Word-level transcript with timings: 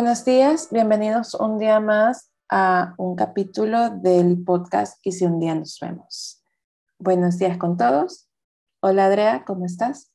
Buenos 0.00 0.24
días, 0.24 0.68
bienvenidos 0.70 1.34
un 1.34 1.58
día 1.58 1.78
más 1.78 2.32
a 2.48 2.94
un 2.96 3.16
capítulo 3.16 3.90
del 3.90 4.42
podcast 4.42 4.98
Y 5.04 5.12
si 5.12 5.26
un 5.26 5.38
día 5.38 5.54
nos 5.54 5.78
vemos. 5.78 6.42
Buenos 6.98 7.36
días 7.36 7.58
con 7.58 7.76
todos. 7.76 8.26
Hola 8.80 9.04
Andrea, 9.04 9.44
¿cómo 9.46 9.66
estás? 9.66 10.10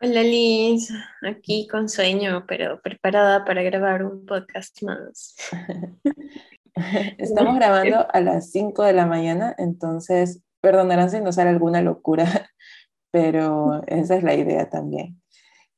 Hola 0.00 0.24
Liz, 0.24 0.90
aquí 1.22 1.68
con 1.68 1.88
sueño, 1.88 2.44
pero 2.48 2.82
preparada 2.82 3.44
para 3.44 3.62
grabar 3.62 4.04
un 4.04 4.26
podcast 4.26 4.82
más. 4.82 5.36
Estamos 7.18 7.54
grabando 7.54 8.08
a 8.12 8.20
las 8.20 8.50
5 8.50 8.82
de 8.82 8.92
la 8.92 9.06
mañana, 9.06 9.54
entonces 9.56 10.42
perdonarán 10.60 11.10
si 11.10 11.20
nos 11.20 11.36
sale 11.36 11.50
alguna 11.50 11.80
locura, 11.80 12.24
pero 13.12 13.84
esa 13.86 14.16
es 14.16 14.24
la 14.24 14.34
idea 14.34 14.68
también. 14.68 15.21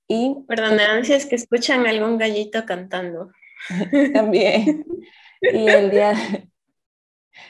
Y 0.06 0.36
es 0.48 1.26
que 1.26 1.36
escuchan 1.36 1.86
algún 1.86 2.18
gallito 2.18 2.64
cantando. 2.66 3.30
también. 4.12 4.84
Y 5.40 5.68
el 5.68 5.90
día, 5.90 6.14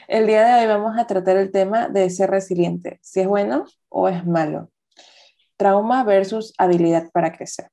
el 0.07 0.27
día 0.27 0.45
de 0.45 0.61
hoy 0.61 0.67
vamos 0.67 0.97
a 0.97 1.07
tratar 1.07 1.37
el 1.37 1.51
tema 1.51 1.89
de 1.89 2.09
ser 2.09 2.29
resiliente, 2.29 2.99
si 3.01 3.21
es 3.21 3.27
bueno 3.27 3.65
o 3.89 4.07
es 4.07 4.25
malo. 4.25 4.71
Trauma 5.57 6.03
versus 6.03 6.53
habilidad 6.57 7.09
para 7.11 7.31
crecer. 7.31 7.69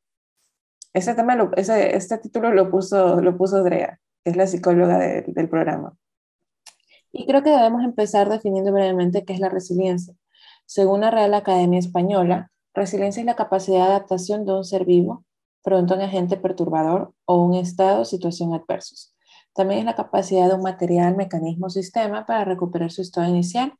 Ese 0.93 1.15
tema, 1.15 1.51
ese, 1.57 1.97
este 1.97 2.19
título 2.19 2.53
lo 2.53 2.71
puso, 2.71 3.21
lo 3.21 3.37
puso 3.37 3.57
Andrea, 3.57 3.99
que 4.23 4.31
es 4.31 4.37
la 4.37 4.47
psicóloga 4.47 4.99
del 4.99 5.49
programa. 5.49 5.97
Y 7.13 7.27
creo 7.27 7.43
que 7.43 7.51
debemos 7.51 7.83
empezar 7.85 8.29
definiendo 8.29 8.73
brevemente 8.73 9.25
qué 9.25 9.33
es 9.35 9.41
la 9.41 9.49
resiliencia. 9.49 10.15
Según 10.67 11.01
la 11.01 11.11
Real 11.11 11.35
Academia 11.35 11.79
Española, 11.79 12.51
resiliencia 12.75 13.21
es 13.21 13.27
la 13.27 13.37
capacidad 13.37 13.79
de 13.79 13.93
adaptación 13.93 14.45
de 14.45 14.53
un 14.53 14.65
ser 14.65 14.85
vivo 14.85 15.25
frente 15.63 15.93
a 15.93 15.97
un 15.97 16.03
agente 16.03 16.37
perturbador 16.37 17.15
o 17.25 17.43
un 17.43 17.55
estado 17.55 18.03
o 18.03 18.05
situación 18.05 18.55
adversos. 18.55 19.15
También 19.55 19.81
es 19.81 19.85
la 19.85 19.95
capacidad 19.95 20.49
de 20.49 20.55
un 20.55 20.63
material, 20.63 21.17
mecanismo 21.17 21.67
o 21.67 21.71
sistema 21.71 22.27
para 22.27 22.45
recuperar 22.45 22.91
su 22.91 23.03
estado 23.03 23.29
inicial 23.29 23.75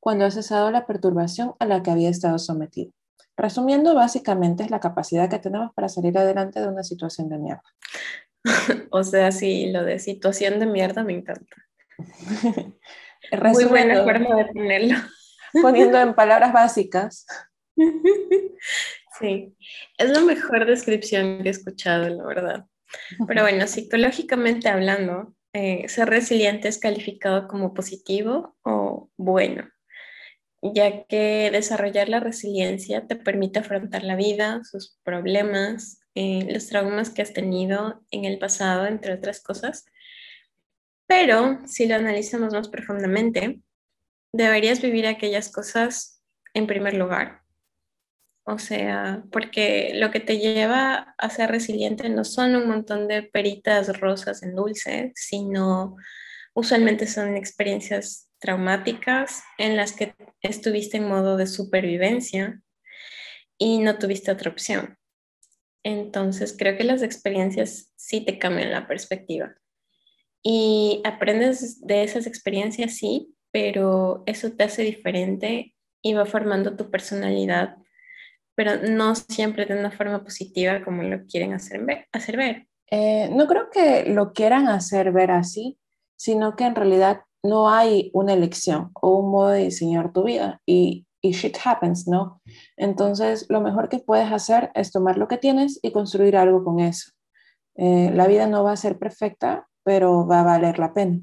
cuando 0.00 0.24
ha 0.24 0.30
cesado 0.30 0.70
la 0.70 0.86
perturbación 0.86 1.54
a 1.58 1.66
la 1.66 1.82
que 1.82 1.90
había 1.90 2.08
estado 2.08 2.38
sometido. 2.38 2.92
Resumiendo, 3.36 3.94
básicamente 3.94 4.64
es 4.64 4.70
la 4.70 4.80
capacidad 4.80 5.28
que 5.28 5.38
tenemos 5.38 5.72
para 5.74 5.88
salir 5.88 6.16
adelante 6.18 6.60
de 6.60 6.68
una 6.68 6.82
situación 6.82 7.28
de 7.28 7.38
mierda. 7.38 7.62
o 8.90 9.04
sea, 9.04 9.30
sí, 9.30 9.70
lo 9.70 9.84
de 9.84 9.98
situación 9.98 10.58
de 10.58 10.66
mierda 10.66 11.04
me 11.04 11.14
encanta. 11.14 11.56
Muy 13.52 13.64
buena 13.64 14.02
forma 14.02 14.34
de 14.36 14.44
ponerlo. 14.46 14.96
poniendo 15.62 15.98
en 15.98 16.14
palabras 16.14 16.52
básicas. 16.52 17.26
Sí, 19.18 19.56
es 19.96 20.10
la 20.10 20.20
mejor 20.20 20.66
descripción 20.66 21.42
que 21.42 21.48
he 21.48 21.50
escuchado, 21.50 22.08
la 22.08 22.24
verdad. 22.24 22.66
Pero 23.26 23.42
bueno, 23.42 23.66
psicológicamente 23.66 24.68
hablando, 24.68 25.34
eh, 25.52 25.88
ser 25.88 26.08
resiliente 26.08 26.68
es 26.68 26.78
calificado 26.78 27.48
como 27.48 27.74
positivo 27.74 28.56
o 28.62 29.10
bueno, 29.16 29.68
ya 30.62 31.04
que 31.06 31.50
desarrollar 31.50 32.08
la 32.08 32.20
resiliencia 32.20 33.06
te 33.06 33.16
permite 33.16 33.58
afrontar 33.58 34.04
la 34.04 34.14
vida, 34.14 34.62
sus 34.62 34.98
problemas, 35.02 36.00
eh, 36.14 36.46
los 36.52 36.68
traumas 36.68 37.10
que 37.10 37.22
has 37.22 37.32
tenido 37.32 38.04
en 38.12 38.24
el 38.24 38.38
pasado, 38.38 38.86
entre 38.86 39.14
otras 39.14 39.42
cosas. 39.42 39.84
Pero 41.08 41.58
si 41.66 41.86
lo 41.86 41.96
analizamos 41.96 42.52
más 42.52 42.68
profundamente, 42.68 43.60
deberías 44.32 44.80
vivir 44.80 45.06
aquellas 45.06 45.50
cosas 45.50 46.22
en 46.54 46.66
primer 46.66 46.94
lugar 46.94 47.47
o 48.50 48.58
sea, 48.58 49.22
porque 49.30 49.92
lo 49.94 50.10
que 50.10 50.20
te 50.20 50.38
lleva 50.38 51.14
a 51.18 51.28
ser 51.28 51.50
resiliente 51.50 52.08
no 52.08 52.24
son 52.24 52.56
un 52.56 52.66
montón 52.66 53.06
de 53.06 53.22
peritas 53.22 54.00
rosas 54.00 54.42
en 54.42 54.54
dulce, 54.54 55.12
sino 55.14 55.96
usualmente 56.54 57.06
son 57.06 57.36
experiencias 57.36 58.30
traumáticas 58.38 59.42
en 59.58 59.76
las 59.76 59.92
que 59.92 60.14
estuviste 60.40 60.96
en 60.96 61.08
modo 61.08 61.36
de 61.36 61.46
supervivencia 61.46 62.62
y 63.58 63.80
no 63.80 63.98
tuviste 63.98 64.30
otra 64.30 64.50
opción. 64.50 64.96
Entonces, 65.84 66.56
creo 66.58 66.78
que 66.78 66.84
las 66.84 67.02
experiencias 67.02 67.92
sí 67.96 68.24
te 68.24 68.38
cambian 68.38 68.70
la 68.70 68.88
perspectiva. 68.88 69.56
Y 70.42 71.02
aprendes 71.04 71.82
de 71.82 72.02
esas 72.02 72.26
experiencias, 72.26 72.96
sí, 72.96 73.34
pero 73.50 74.22
eso 74.24 74.52
te 74.52 74.64
hace 74.64 74.84
diferente 74.84 75.74
y 76.00 76.14
va 76.14 76.24
formando 76.24 76.76
tu 76.76 76.90
personalidad 76.90 77.76
pero 78.58 78.72
no 78.90 79.14
siempre 79.14 79.66
de 79.66 79.78
una 79.78 79.92
forma 79.92 80.24
positiva 80.24 80.82
como 80.84 81.04
lo 81.04 81.24
quieren 81.26 81.52
hacer 81.52 81.84
ver. 81.84 82.08
Hacer 82.10 82.36
ver. 82.36 82.66
Eh, 82.90 83.30
no 83.32 83.46
creo 83.46 83.70
que 83.70 84.06
lo 84.06 84.32
quieran 84.32 84.66
hacer 84.66 85.12
ver 85.12 85.30
así, 85.30 85.78
sino 86.16 86.56
que 86.56 86.64
en 86.64 86.74
realidad 86.74 87.20
no 87.44 87.70
hay 87.70 88.10
una 88.14 88.32
elección 88.32 88.90
o 89.00 89.10
un 89.10 89.30
modo 89.30 89.50
de 89.50 89.62
diseñar 89.62 90.12
tu 90.12 90.24
vida 90.24 90.60
y, 90.66 91.06
y 91.22 91.30
shit 91.30 91.56
happens, 91.64 92.08
¿no? 92.08 92.42
Entonces, 92.76 93.46
lo 93.48 93.60
mejor 93.60 93.88
que 93.88 94.00
puedes 94.00 94.32
hacer 94.32 94.72
es 94.74 94.90
tomar 94.90 95.18
lo 95.18 95.28
que 95.28 95.38
tienes 95.38 95.78
y 95.80 95.92
construir 95.92 96.36
algo 96.36 96.64
con 96.64 96.80
eso. 96.80 97.12
Eh, 97.76 98.10
la 98.12 98.26
vida 98.26 98.48
no 98.48 98.64
va 98.64 98.72
a 98.72 98.76
ser 98.76 98.98
perfecta, 98.98 99.68
pero 99.84 100.26
va 100.26 100.40
a 100.40 100.44
valer 100.44 100.80
la 100.80 100.92
pena. 100.92 101.20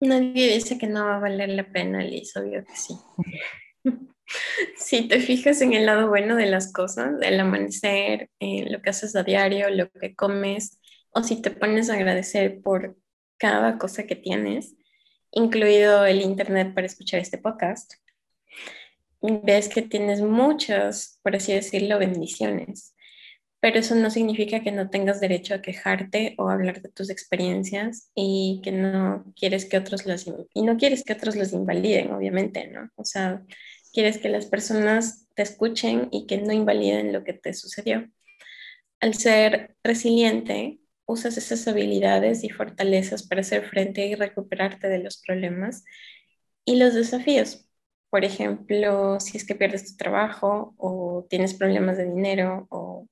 Nadie 0.00 0.52
dice 0.52 0.76
que 0.76 0.86
no 0.86 1.06
va 1.06 1.16
a 1.16 1.20
valer 1.20 1.48
la 1.48 1.72
pena, 1.72 2.02
Liz, 2.02 2.36
obvio 2.36 2.62
que 2.62 2.76
sí. 2.76 2.94
Si 4.76 5.08
te 5.08 5.20
fijas 5.20 5.60
en 5.60 5.72
el 5.72 5.86
lado 5.86 6.08
bueno 6.08 6.36
de 6.36 6.46
las 6.46 6.72
cosas, 6.72 7.12
el 7.22 7.38
amanecer, 7.40 8.30
en 8.38 8.72
lo 8.72 8.80
que 8.82 8.90
haces 8.90 9.16
a 9.16 9.22
diario, 9.22 9.70
lo 9.70 9.90
que 9.90 10.14
comes, 10.14 10.78
o 11.10 11.22
si 11.22 11.40
te 11.40 11.50
pones 11.50 11.90
a 11.90 11.94
agradecer 11.94 12.60
por 12.62 12.96
cada 13.38 13.78
cosa 13.78 14.04
que 14.04 14.16
tienes, 14.16 14.74
incluido 15.30 16.04
el 16.06 16.20
internet 16.20 16.74
para 16.74 16.86
escuchar 16.86 17.20
este 17.20 17.38
podcast, 17.38 17.94
ves 19.20 19.68
que 19.68 19.82
tienes 19.82 20.20
muchas, 20.20 21.18
por 21.22 21.36
así 21.36 21.52
decirlo, 21.52 21.98
bendiciones. 21.98 22.94
Pero 23.60 23.78
eso 23.78 23.94
no 23.94 24.10
significa 24.10 24.60
que 24.60 24.72
no 24.72 24.90
tengas 24.90 25.20
derecho 25.20 25.54
a 25.54 25.62
quejarte 25.62 26.34
o 26.36 26.50
hablar 26.50 26.82
de 26.82 26.90
tus 26.90 27.08
experiencias 27.08 28.10
y 28.14 28.60
que 28.62 28.72
no 28.72 29.24
quieres 29.34 29.64
que 29.64 29.78
otros 29.78 30.04
los 30.04 30.26
y 30.52 30.62
no 30.62 30.76
quieres 30.76 31.02
que 31.02 31.14
otros 31.14 31.34
los 31.34 31.54
invaliden, 31.54 32.12
obviamente, 32.12 32.66
¿no? 32.66 32.90
O 32.96 33.06
sea, 33.06 33.42
quieres 33.94 34.18
que 34.18 34.28
las 34.28 34.46
personas 34.46 35.28
te 35.34 35.42
escuchen 35.42 36.08
y 36.10 36.26
que 36.26 36.38
no 36.38 36.52
invaliden 36.52 37.12
lo 37.12 37.24
que 37.24 37.32
te 37.32 37.54
sucedió. 37.54 38.10
Al 39.00 39.14
ser 39.14 39.76
resiliente, 39.84 40.80
usas 41.06 41.36
esas 41.38 41.66
habilidades 41.68 42.44
y 42.44 42.50
fortalezas 42.50 43.26
para 43.26 43.42
hacer 43.42 43.64
frente 43.68 44.06
y 44.06 44.14
recuperarte 44.16 44.88
de 44.88 44.98
los 44.98 45.22
problemas 45.22 45.84
y 46.64 46.76
los 46.76 46.94
desafíos. 46.94 47.68
Por 48.10 48.24
ejemplo, 48.24 49.20
si 49.20 49.36
es 49.36 49.46
que 49.46 49.54
pierdes 49.54 49.86
tu 49.86 49.96
trabajo 49.96 50.74
o 50.78 51.26
tienes 51.30 51.54
problemas 51.54 51.96
de 51.96 52.06
dinero 52.06 52.66
o 52.70 53.08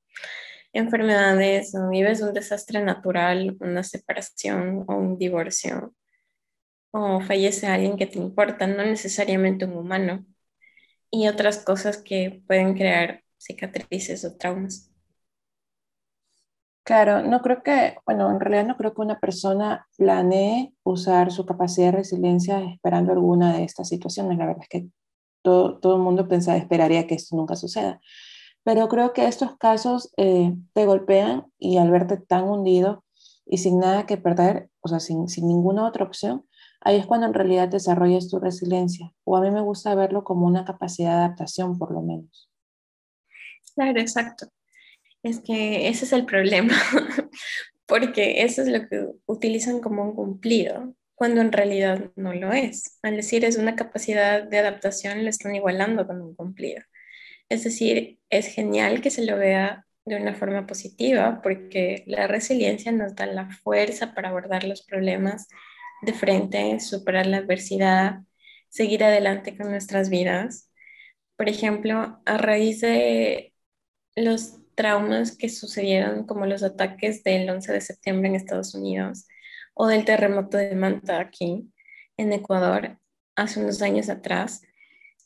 enfermedades 0.73 1.75
o 1.75 1.91
vives 1.91 2.23
un 2.23 2.33
desastre 2.35 2.83
natural, 2.83 3.57
una 3.61 3.83
separación 3.85 4.85
o 4.89 4.97
un 4.97 5.19
divorcio 5.19 5.95
o 6.93 7.21
fallece 7.21 7.67
alguien 7.67 7.97
que 7.97 8.07
te 8.07 8.19
importa, 8.19 8.67
no 8.67 8.85
necesariamente 8.85 9.65
un 9.65 9.77
humano, 9.77 10.27
y 11.13 11.29
otras 11.29 11.59
cosas 11.59 11.99
que 11.99 12.43
pueden 12.49 12.75
crear 12.75 13.23
cicatrices 13.37 14.25
o 14.25 14.37
traumas. 14.37 14.91
Claro, 16.85 17.23
no 17.23 17.43
creo 17.43 17.63
que, 17.63 17.97
bueno, 18.07 18.29
en 18.31 18.41
realidad 18.41 18.67
no 18.67 18.77
creo 18.77 18.93
que 18.93 19.03
una 19.03 19.21
persona 19.21 19.87
planee 19.97 20.75
usar 20.83 21.31
su 21.31 21.47
capacidad 21.47 21.93
de 21.93 21.99
resiliencia 21.99 22.61
esperando 22.65 23.13
alguna 23.13 23.57
de 23.57 23.65
estas 23.65 23.89
situaciones. 23.89 24.37
La 24.39 24.47
verdad 24.47 24.63
es 24.63 24.69
que 24.69 24.89
todo, 25.43 25.79
todo 25.79 25.97
el 25.97 26.03
mundo 26.03 26.27
pensaría, 26.27 26.63
esperaría 26.63 27.07
que 27.07 27.15
esto 27.15 27.37
nunca 27.37 27.55
suceda. 27.55 28.01
Pero 28.65 28.89
creo 28.89 29.13
que 29.13 29.27
estos 29.27 29.57
casos 29.59 30.13
eh, 30.17 30.55
te 30.73 30.87
golpean 30.87 31.47
y 31.59 31.79
al 31.79 31.91
verte 31.91 32.17
tan 32.17 32.45
hundido 32.45 33.05
y 33.47 33.59
sin 33.59 33.79
nada 33.79 34.07
que 34.07 34.17
perder, 34.17 34.71
o 34.81 34.89
sea, 34.89 34.99
sin, 34.99 35.29
sin 35.29 35.47
ninguna 35.47 35.87
otra 35.87 36.05
opción, 36.05 36.47
ahí 36.85 36.97
es 36.97 37.07
cuando 37.07 37.27
en 37.27 37.35
realidad 37.35 37.69
desarrollas 37.69 38.29
tu 38.29 38.39
resiliencia. 38.39 39.13
O 39.25 39.37
a 39.37 39.41
mí 39.41 39.51
me 39.51 39.61
gusta 39.61 39.95
verlo 39.95 40.25
como 40.25 40.47
una 40.47 40.65
capacidad 40.65 41.11
de 41.11 41.25
adaptación, 41.25 41.79
por 41.79 41.93
lo 41.93 42.03
menos. 42.03 42.51
Claro, 43.75 44.01
exacto. 44.01 44.49
Es 45.23 45.41
que 45.41 45.89
ese 45.89 46.05
es 46.05 46.13
el 46.13 46.27
problema, 46.27 46.75
porque 47.87 48.43
eso 48.43 48.63
es 48.63 48.69
lo 48.69 48.89
que 48.89 49.07
utilizan 49.27 49.81
como 49.81 50.03
un 50.03 50.15
cumplido, 50.15 50.95
cuando 51.15 51.41
en 51.41 51.53
realidad 51.53 52.11
no 52.17 52.35
lo 52.35 52.53
es. 52.53 52.99
Al 53.03 53.17
decir 53.17 53.45
es 53.45 53.57
una 53.57 53.77
capacidad 53.77 54.43
de 54.43 54.59
adaptación, 54.59 55.23
lo 55.23 55.31
están 55.31 55.55
igualando 55.55 56.07
con 56.07 56.21
un 56.21 56.35
cumplido. 56.35 56.83
Es 57.49 57.65
decir, 57.65 58.19
es 58.31 58.47
genial 58.47 59.01
que 59.01 59.11
se 59.11 59.25
lo 59.25 59.37
vea 59.37 59.87
de 60.05 60.17
una 60.17 60.35
forma 60.35 60.67
positiva, 60.67 61.41
porque 61.43 62.03
la 62.07 62.27
resiliencia 62.27 62.91
nos 62.91 63.15
da 63.15 63.27
la 63.27 63.51
fuerza 63.51 64.15
para 64.15 64.31
abordar 64.31 64.65
los 64.65 64.83
problemas 64.83 65.47
de 66.03 66.13
frente, 66.13 66.81
superar 66.81 67.27
la 67.27 67.39
adversidad, 67.39 68.21
seguir 68.69 69.05
adelante 69.05 69.57
con 69.57 69.71
nuestras 69.71 70.11
vidas. 70.11 70.71
Por 71.37 71.49
ejemplo, 71.49 72.21
a 72.25 72.39
raíz 72.39 72.81
de 72.81 73.55
los 74.17 74.59
traumas 74.75 75.37
que 75.37 75.49
sucedieron 75.49 76.27
como 76.27 76.47
los 76.47 76.63
ataques 76.63 77.23
del 77.25 77.49
11 77.49 77.73
de 77.73 77.81
septiembre 77.81 78.29
en 78.29 78.35
Estados 78.35 78.75
Unidos 78.75 79.27
o 79.75 79.87
del 79.87 80.05
terremoto 80.05 80.57
de 80.57 80.75
Manta 80.75 81.21
aquí 81.21 81.71
en 82.17 82.33
Ecuador 82.33 82.99
hace 83.37 83.61
unos 83.61 83.81
años 83.83 84.09
atrás, 84.09 84.63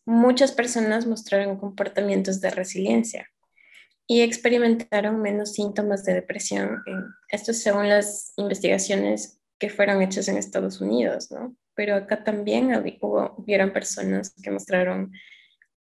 muchas 0.05 0.53
personas 0.53 1.07
mostraron 1.07 1.59
comportamientos 1.59 2.41
de 2.41 2.51
resiliencia 2.51 3.29
y 4.07 4.21
experimentaron 4.21 5.21
menos 5.21 5.55
síntomas 5.55 6.05
de 6.05 6.15
depresión. 6.15 6.83
Esto 7.29 7.53
según 7.53 7.89
las 7.89 8.33
investigaciones 8.37 9.41
que 9.59 9.71
fueron 9.71 10.03
hechas 10.03 10.29
en 10.29 10.37
Estados 10.37 10.81
Unidos, 10.81 11.31
¿no? 11.31 11.57
Pero 11.75 11.95
acá 11.95 12.25
también 12.25 12.71
hubo, 13.01 13.35
hubieron 13.39 13.73
personas 13.73 14.35
que 14.43 14.51
mostraron 14.51 15.13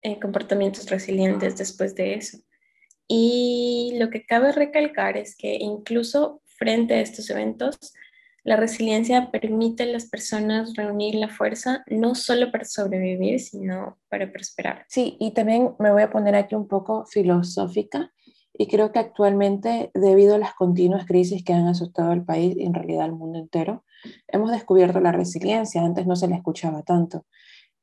eh, 0.01 0.19
comportamientos 0.19 0.89
resilientes 0.89 1.57
después 1.57 1.95
de 1.95 2.15
eso. 2.15 2.37
Y 3.07 3.95
lo 3.97 4.09
que 4.09 4.25
cabe 4.25 4.51
recalcar 4.51 5.17
es 5.17 5.35
que 5.35 5.55
incluso 5.55 6.41
frente 6.57 6.95
a 6.95 7.01
estos 7.01 7.29
eventos, 7.29 7.77
la 8.43 8.55
resiliencia 8.55 9.29
permite 9.31 9.83
a 9.83 9.87
las 9.87 10.09
personas 10.09 10.75
reunir 10.75 11.15
la 11.15 11.29
fuerza 11.29 11.83
no 11.87 12.15
solo 12.15 12.51
para 12.51 12.65
sobrevivir, 12.65 13.39
sino 13.39 13.99
para 14.09 14.31
prosperar. 14.31 14.85
Sí, 14.87 15.17
y 15.19 15.31
también 15.31 15.75
me 15.79 15.91
voy 15.91 16.03
a 16.03 16.09
poner 16.09 16.35
aquí 16.35 16.55
un 16.55 16.67
poco 16.67 17.05
filosófica 17.05 18.13
y 18.59 18.67
creo 18.67 18.91
que 18.91 18.97
actualmente, 18.97 19.91
debido 19.93 20.35
a 20.35 20.39
las 20.39 20.55
continuas 20.55 21.05
crisis 21.05 21.43
que 21.43 21.53
han 21.53 21.67
asustado 21.67 22.11
al 22.11 22.25
país 22.25 22.55
y 22.57 22.63
en 22.63 22.73
realidad 22.73 23.05
al 23.05 23.13
mundo 23.13 23.37
entero, 23.37 23.83
hemos 24.27 24.51
descubierto 24.51 24.99
la 24.99 25.11
resiliencia. 25.11 25.83
Antes 25.83 26.07
no 26.07 26.15
se 26.15 26.27
la 26.27 26.37
escuchaba 26.37 26.81
tanto 26.81 27.25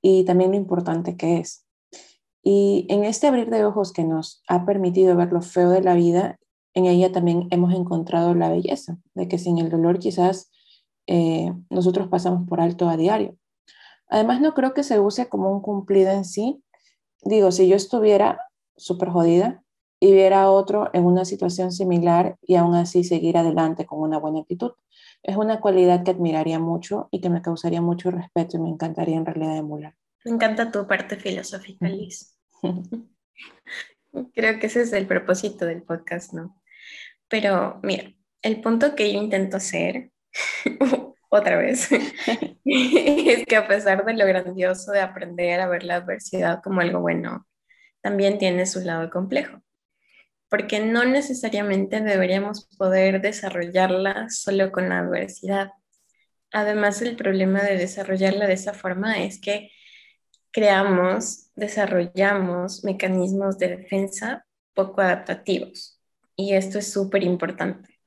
y 0.03 0.25
también 0.25 0.51
lo 0.51 0.57
importante 0.57 1.17
que 1.17 1.39
es. 1.39 1.65
Y 2.43 2.87
en 2.89 3.05
este 3.05 3.29
abrir 3.29 3.51
de 3.51 3.65
ojos 3.65 3.93
que 3.93 4.05
nos 4.05 4.43
ha 4.49 4.67
permitido 4.67 5.17
ver 5.17 5.33
lo 5.33 5.43
feo 5.43 5.71
de 5.71 5.81
la 5.81 5.95
vida, 5.95 6.41
en 6.75 6.87
ella 6.87 7.13
también 7.13 7.47
hemos 7.51 7.73
encontrado 7.73 8.35
la 8.35 8.51
belleza, 8.51 8.99
de 9.15 9.29
que 9.29 9.39
sin 9.39 9.59
el 9.59 9.71
dolor 9.71 10.01
quizás 10.01 10.51
eh, 11.07 11.53
nosotros 11.71 12.09
pasamos 12.09 12.49
por 12.49 12.61
alto 12.61 12.89
a 12.89 12.97
diario. 12.97 13.37
Además, 14.09 14.41
no 14.41 14.55
creo 14.55 14.75
que 14.75 14.83
se 14.83 14.99
use 14.99 15.29
como 15.29 15.53
un 15.53 15.63
cumplido 15.63 16.11
en 16.11 16.25
sí. 16.25 16.63
Digo, 17.23 17.53
si 17.53 17.69
yo 17.69 17.77
estuviera 17.77 18.41
súper 18.77 19.11
jodida 19.11 19.64
y 20.05 20.13
viera 20.13 20.43
a 20.43 20.51
otro 20.51 20.91
en 20.93 21.07
una 21.07 21.25
situación 21.25 21.73
similar 21.73 22.37
y 22.43 22.57
aún 22.57 22.75
así 22.75 23.05
seguir 23.05 23.39
adelante 23.39 23.87
con 23.87 24.01
una 24.01 24.19
buena 24.19 24.41
actitud, 24.41 24.73
es 25.23 25.35
una 25.35 25.61
cualidad 25.61 26.05
que 26.05 26.11
admiraría 26.11 26.59
mucho 26.59 27.09
y 27.11 27.23
que 27.23 27.31
me 27.31 27.41
causaría 27.41 27.81
mucho 27.81 28.11
respeto 28.11 28.59
y 28.59 28.61
me 28.61 28.69
encantaría 28.69 29.17
en 29.17 29.25
realidad 29.25 29.57
emular. 29.57 29.95
Me 30.27 30.33
encanta 30.33 30.71
tu 30.71 30.87
parte 30.87 31.17
filosófica, 31.17 31.89
Liz. 31.89 32.39
Creo 34.35 34.59
que 34.61 34.67
ese 34.67 34.83
es 34.83 34.93
el 34.93 35.07
propósito 35.07 35.65
del 35.65 35.83
podcast, 35.83 36.35
¿no? 36.35 36.61
Pero 37.27 37.81
mira, 37.83 38.13
el 38.43 38.61
punto 38.61 38.95
que 38.95 39.11
yo 39.11 39.19
intento 39.19 39.57
hacer 39.57 40.11
otra 41.31 41.57
vez, 41.57 41.89
es 42.67 43.47
que 43.47 43.57
a 43.57 43.67
pesar 43.67 44.05
de 44.05 44.13
lo 44.13 44.27
grandioso 44.27 44.93
de 44.93 45.01
aprender 45.01 45.63
a 45.63 45.67
ver 45.67 45.83
la 45.83 45.97
adversidad 45.97 46.61
como 46.63 46.83
algo 46.83 47.01
bueno, 47.01 47.47
también 48.03 48.37
tiene 48.37 48.67
su 48.67 48.81
lado 48.81 49.09
complejo, 49.09 49.63
porque 50.55 50.79
no 50.79 51.05
necesariamente 51.05 52.01
deberíamos 52.01 52.69
poder 52.79 53.21
desarrollarla 53.21 54.31
solo 54.31 54.71
con 54.71 54.89
la 54.89 55.01
adversidad. 55.01 55.73
Además, 56.53 57.03
el 57.03 57.17
problema 57.17 57.61
de 57.61 57.77
desarrollarla 57.77 58.47
de 58.47 58.53
esa 58.53 58.73
forma 58.73 59.25
es 59.25 59.41
que 59.41 59.73
creamos, 60.53 61.51
desarrollamos 61.57 62.85
mecanismos 62.85 63.59
de 63.59 63.79
defensa 63.79 64.47
poco 64.75 65.01
adaptativos. 65.01 66.01
Y 66.37 66.55
esto 66.55 66.79
es 66.79 66.93
súper 66.93 67.25
importante. 67.25 67.99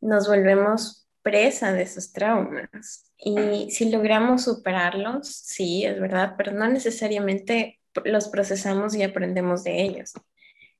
Nos 0.00 0.28
volvemos 0.28 1.08
presa 1.22 1.72
de 1.72 1.82
esos 1.82 2.12
traumas. 2.12 3.10
Y 3.18 3.72
si 3.72 3.90
logramos 3.90 4.44
superarlos, 4.44 5.26
sí, 5.26 5.84
es 5.84 6.00
verdad, 6.00 6.34
pero 6.38 6.52
no 6.52 6.68
necesariamente 6.68 7.80
los 8.04 8.28
procesamos 8.28 8.94
y 8.94 9.02
aprendemos 9.02 9.64
de 9.64 9.82
ellos. 9.82 10.12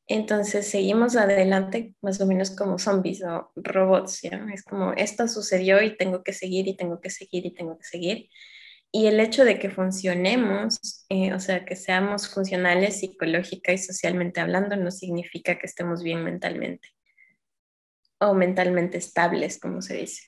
Entonces 0.09 0.69
seguimos 0.69 1.17
adelante 1.17 1.95
más 2.01 2.21
o 2.21 2.27
menos 2.27 2.51
como 2.53 2.79
zombies 2.79 3.25
o 3.25 3.51
robots, 3.57 4.23
¿ya? 4.23 4.47
Es 4.55 4.63
como 4.63 4.93
esto 4.93 5.27
sucedió 5.27 5.83
y 5.83 5.97
tengo 5.97 6.23
que 6.23 6.33
seguir 6.33 6.69
y 6.69 6.77
tengo 6.77 7.01
que 7.01 7.11
seguir 7.11 7.45
y 7.47 7.55
tengo 7.55 7.77
que 7.77 7.85
seguir. 7.85 8.29
Y 8.93 9.07
el 9.07 9.19
hecho 9.19 9.45
de 9.45 9.59
que 9.59 9.69
funcionemos, 9.69 11.05
eh, 11.09 11.35
o 11.35 11.41
sea, 11.41 11.65
que 11.65 11.75
seamos 11.75 12.29
funcionales 12.29 13.01
psicológica 13.01 13.73
y 13.73 13.79
socialmente 13.79 14.41
hablando, 14.41 14.77
no 14.77 14.91
significa 14.91 15.59
que 15.59 15.67
estemos 15.67 16.03
bien 16.03 16.25
mentalmente 16.25 16.89
o 18.19 18.33
mentalmente 18.33 18.99
estables, 18.99 19.59
como 19.59 19.83
se 19.83 19.97
dice. 19.97 20.23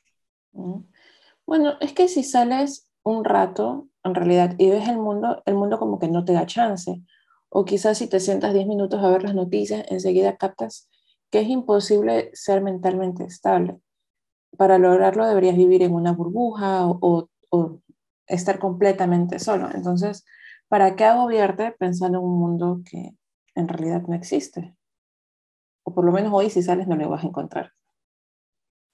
Bueno, 1.46 1.78
es 1.80 1.92
que 1.92 2.08
si 2.08 2.22
sales 2.24 2.90
un 3.02 3.24
rato, 3.24 3.88
en 4.04 4.14
realidad, 4.14 4.54
y 4.58 4.70
ves 4.70 4.88
el 4.88 4.98
mundo, 4.98 5.42
el 5.46 5.54
mundo 5.54 5.78
como 5.78 5.98
que 5.98 6.08
no 6.08 6.24
te 6.24 6.32
da 6.32 6.44
chance. 6.44 7.00
O 7.50 7.64
quizás 7.64 7.98
si 7.98 8.08
te 8.08 8.20
sientas 8.20 8.52
10 8.52 8.66
minutos 8.66 9.02
a 9.02 9.08
ver 9.08 9.22
las 9.22 9.34
noticias, 9.34 9.84
enseguida 9.88 10.36
captas 10.36 10.88
que 11.30 11.40
es 11.40 11.48
imposible 11.48 12.30
ser 12.32 12.62
mentalmente 12.62 13.24
estable. 13.24 13.78
Para 14.56 14.78
lograrlo 14.78 15.26
deberías 15.26 15.56
vivir 15.56 15.82
en 15.82 15.92
una 15.92 16.12
burbuja 16.12 16.86
o, 16.86 17.28
estar 18.26 18.58
completamente 18.58 19.38
solo. 19.38 19.70
Entonces, 19.72 20.26
¿para 20.68 20.96
qué 20.96 21.04
agobiarte 21.04 21.72
pensando 21.72 22.18
en 22.18 22.24
un 22.24 22.38
mundo 22.38 22.82
que 22.84 23.16
en 23.54 23.68
realidad 23.68 24.02
no 24.02 24.14
existe? 24.14 24.74
O 25.82 25.94
por 25.94 26.04
lo 26.04 26.12
menos 26.12 26.32
hoy 26.34 26.50
si 26.50 26.62
sales 26.62 26.86
no 26.86 26.96
lo 26.96 27.08
vas 27.08 27.24
a 27.24 27.28
encontrar. 27.28 27.72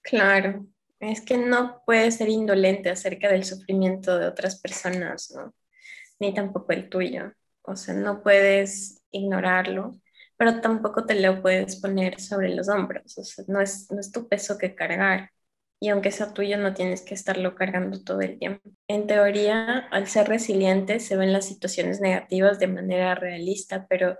Claro, 0.03 0.67
es 1.01 1.21
que 1.21 1.37
no 1.37 1.83
puedes 1.85 2.17
ser 2.17 2.29
indolente 2.29 2.91
acerca 2.91 3.29
del 3.29 3.45
sufrimiento 3.45 4.17
de 4.19 4.27
otras 4.27 4.61
personas, 4.61 5.33
¿no? 5.35 5.53
Ni 6.21 6.33
tampoco 6.33 6.73
el 6.73 6.89
tuyo. 6.89 7.33
O 7.65 7.77
sea, 7.77 7.95
no 7.95 8.23
puedes 8.23 9.03
ignorarlo, 9.11 9.93
pero 10.37 10.61
tampoco 10.61 11.07
te 11.07 11.21
lo 11.21 11.43
puedes 11.43 11.77
poner 11.81 12.21
sobre 12.21 12.55
los 12.55 12.69
hombros. 12.69 13.19
O 13.19 13.25
sea, 13.25 13.45
no 13.49 13.61
es, 13.61 13.91
no 13.91 14.01
es 14.01 14.13
tu 14.13 14.29
peso 14.29 14.59
que 14.59 14.75
cargar. 14.75 15.31
Y 15.81 15.89
aunque 15.91 16.11
sea 16.11 16.33
tuyo, 16.33 16.56
no 16.59 16.75
tienes 16.75 17.03
que 17.03 17.15
estarlo 17.15 17.55
cargando 17.55 18.03
todo 18.03 18.21
el 18.23 18.39
tiempo. 18.39 18.71
En 18.89 19.06
teoría, 19.06 19.79
al 19.91 20.06
ser 20.09 20.29
resiliente, 20.29 21.01
se 21.01 21.17
ven 21.17 21.33
las 21.33 21.47
situaciones 21.47 22.01
negativas 22.01 22.59
de 22.59 22.69
manera 22.69 23.15
realista, 23.15 23.87
pero, 23.89 24.17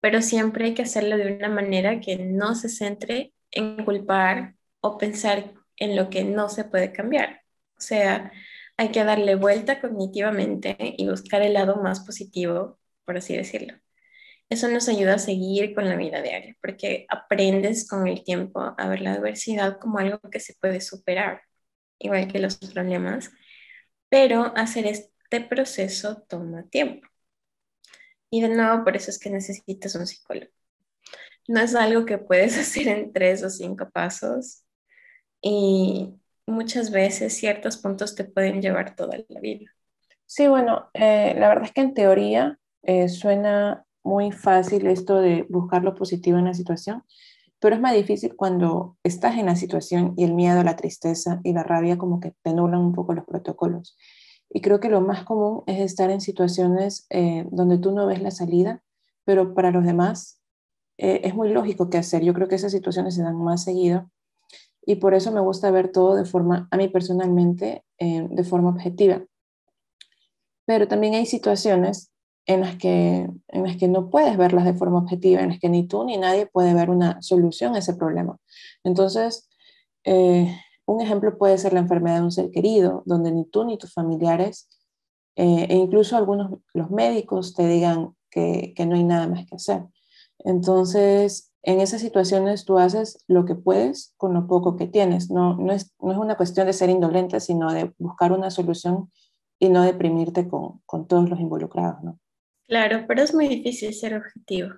pero 0.00 0.22
siempre 0.22 0.66
hay 0.66 0.74
que 0.74 0.82
hacerlo 0.82 1.16
de 1.18 1.34
una 1.34 1.48
manera 1.48 2.00
que 2.00 2.16
no 2.18 2.54
se 2.54 2.68
centre 2.68 3.32
en 3.50 3.84
culpar 3.84 4.54
o 4.80 4.98
pensar 4.98 5.52
en 5.76 5.96
lo 5.96 6.10
que 6.10 6.24
no 6.24 6.48
se 6.48 6.64
puede 6.64 6.92
cambiar. 6.92 7.42
O 7.78 7.80
sea, 7.80 8.32
hay 8.82 8.90
que 8.90 9.04
darle 9.04 9.36
vuelta 9.36 9.80
cognitivamente 9.80 10.76
y 10.98 11.08
buscar 11.08 11.42
el 11.42 11.54
lado 11.54 11.76
más 11.76 12.00
positivo, 12.00 12.78
por 13.04 13.16
así 13.16 13.36
decirlo. 13.36 13.74
Eso 14.50 14.68
nos 14.68 14.88
ayuda 14.88 15.14
a 15.14 15.18
seguir 15.18 15.74
con 15.74 15.88
la 15.88 15.96
vida 15.96 16.22
diaria, 16.22 16.56
porque 16.60 17.06
aprendes 17.08 17.88
con 17.88 18.08
el 18.08 18.24
tiempo 18.24 18.74
a 18.76 18.88
ver 18.88 19.00
la 19.00 19.14
adversidad 19.14 19.78
como 19.78 19.98
algo 19.98 20.20
que 20.30 20.40
se 20.40 20.54
puede 20.54 20.80
superar, 20.80 21.42
igual 21.98 22.28
que 22.30 22.40
los 22.40 22.56
problemas, 22.58 23.30
pero 24.08 24.52
hacer 24.56 24.86
este 24.86 25.40
proceso 25.42 26.22
toma 26.28 26.64
tiempo. 26.68 27.08
Y 28.30 28.42
de 28.42 28.48
nuevo, 28.48 28.84
por 28.84 28.96
eso 28.96 29.10
es 29.10 29.18
que 29.18 29.30
necesitas 29.30 29.94
un 29.94 30.06
psicólogo. 30.06 30.50
No 31.48 31.60
es 31.60 31.74
algo 31.74 32.06
que 32.06 32.18
puedes 32.18 32.58
hacer 32.58 32.88
en 32.88 33.12
tres 33.12 33.42
o 33.44 33.50
cinco 33.50 33.90
pasos, 33.90 34.64
y 35.42 36.14
muchas 36.46 36.90
veces 36.90 37.34
ciertos 37.34 37.76
puntos 37.76 38.14
te 38.14 38.24
pueden 38.24 38.60
llevar 38.60 38.96
toda 38.96 39.18
la 39.28 39.40
vida. 39.40 39.70
Sí, 40.26 40.46
bueno, 40.48 40.88
eh, 40.94 41.34
la 41.38 41.48
verdad 41.48 41.64
es 41.64 41.72
que 41.72 41.82
en 41.82 41.94
teoría 41.94 42.58
eh, 42.82 43.08
suena 43.08 43.84
muy 44.02 44.32
fácil 44.32 44.86
esto 44.86 45.20
de 45.20 45.46
buscar 45.48 45.84
lo 45.84 45.94
positivo 45.94 46.38
en 46.38 46.46
la 46.46 46.54
situación, 46.54 47.04
pero 47.60 47.76
es 47.76 47.80
más 47.80 47.94
difícil 47.94 48.34
cuando 48.34 48.96
estás 49.04 49.36
en 49.36 49.46
la 49.46 49.56
situación 49.56 50.14
y 50.16 50.24
el 50.24 50.34
miedo, 50.34 50.62
la 50.64 50.76
tristeza 50.76 51.40
y 51.44 51.52
la 51.52 51.62
rabia 51.62 51.98
como 51.98 52.18
que 52.18 52.34
te 52.42 52.54
nublan 52.54 52.80
un 52.80 52.92
poco 52.92 53.12
los 53.12 53.24
protocolos. 53.24 53.96
Y 54.50 54.60
creo 54.60 54.80
que 54.80 54.88
lo 54.88 55.00
más 55.00 55.24
común 55.24 55.62
es 55.66 55.80
estar 55.80 56.10
en 56.10 56.20
situaciones 56.20 57.06
eh, 57.10 57.46
donde 57.50 57.78
tú 57.78 57.92
no 57.92 58.06
ves 58.06 58.20
la 58.20 58.30
salida, 58.30 58.82
pero 59.24 59.54
para 59.54 59.70
los 59.70 59.84
demás 59.84 60.40
es 60.98 61.34
muy 61.34 61.48
lógico 61.48 61.90
que 61.90 61.98
hacer. 61.98 62.22
Yo 62.22 62.32
creo 62.32 62.46
que 62.46 62.54
esas 62.54 62.70
situaciones 62.70 63.16
se 63.16 63.22
dan 63.22 63.36
más 63.36 63.64
seguido 63.64 64.08
y 64.84 64.96
por 64.96 65.14
eso 65.14 65.30
me 65.32 65.40
gusta 65.40 65.70
ver 65.70 65.90
todo 65.92 66.16
de 66.16 66.24
forma, 66.24 66.68
a 66.70 66.76
mí 66.76 66.88
personalmente, 66.88 67.84
eh, 67.98 68.26
de 68.28 68.44
forma 68.44 68.70
objetiva. 68.70 69.24
Pero 70.66 70.88
también 70.88 71.14
hay 71.14 71.26
situaciones 71.26 72.12
en 72.46 72.60
las, 72.60 72.76
que, 72.76 73.28
en 73.48 73.62
las 73.62 73.76
que 73.76 73.88
no 73.88 74.10
puedes 74.10 74.36
verlas 74.36 74.64
de 74.64 74.74
forma 74.74 74.98
objetiva, 74.98 75.40
en 75.40 75.50
las 75.50 75.60
que 75.60 75.68
ni 75.68 75.86
tú 75.86 76.04
ni 76.04 76.16
nadie 76.16 76.46
puede 76.46 76.74
ver 76.74 76.90
una 76.90 77.22
solución 77.22 77.74
a 77.74 77.78
ese 77.78 77.94
problema. 77.94 78.36
Entonces, 78.82 79.48
eh, 80.04 80.52
un 80.86 81.00
ejemplo 81.00 81.38
puede 81.38 81.58
ser 81.58 81.72
la 81.72 81.80
enfermedad 81.80 82.16
de 82.16 82.24
un 82.24 82.32
ser 82.32 82.50
querido, 82.50 83.02
donde 83.06 83.30
ni 83.30 83.44
tú 83.44 83.64
ni 83.64 83.78
tus 83.78 83.92
familiares, 83.92 84.68
eh, 85.36 85.66
e 85.68 85.76
incluso 85.76 86.16
algunos 86.16 86.58
los 86.74 86.90
médicos 86.90 87.54
te 87.54 87.66
digan 87.66 88.16
que, 88.30 88.74
que 88.74 88.86
no 88.86 88.96
hay 88.96 89.04
nada 89.04 89.28
más 89.28 89.46
que 89.46 89.54
hacer. 89.54 89.84
Entonces, 90.40 91.51
en 91.62 91.80
esas 91.80 92.00
situaciones 92.00 92.64
tú 92.64 92.78
haces 92.78 93.24
lo 93.28 93.44
que 93.44 93.54
puedes 93.54 94.14
con 94.16 94.34
lo 94.34 94.46
poco 94.46 94.76
que 94.76 94.86
tienes. 94.86 95.30
No, 95.30 95.56
no, 95.56 95.72
es, 95.72 95.94
no 96.00 96.12
es 96.12 96.18
una 96.18 96.36
cuestión 96.36 96.66
de 96.66 96.72
ser 96.72 96.90
indolente, 96.90 97.38
sino 97.40 97.72
de 97.72 97.92
buscar 97.98 98.32
una 98.32 98.50
solución 98.50 99.10
y 99.58 99.68
no 99.68 99.82
deprimirte 99.82 100.48
con, 100.48 100.80
con 100.86 101.06
todos 101.06 101.30
los 101.30 101.38
involucrados, 101.38 102.02
¿no? 102.02 102.18
Claro, 102.66 103.04
pero 103.06 103.22
es 103.22 103.34
muy 103.34 103.48
difícil 103.48 103.94
ser 103.94 104.16
objetivo. 104.16 104.70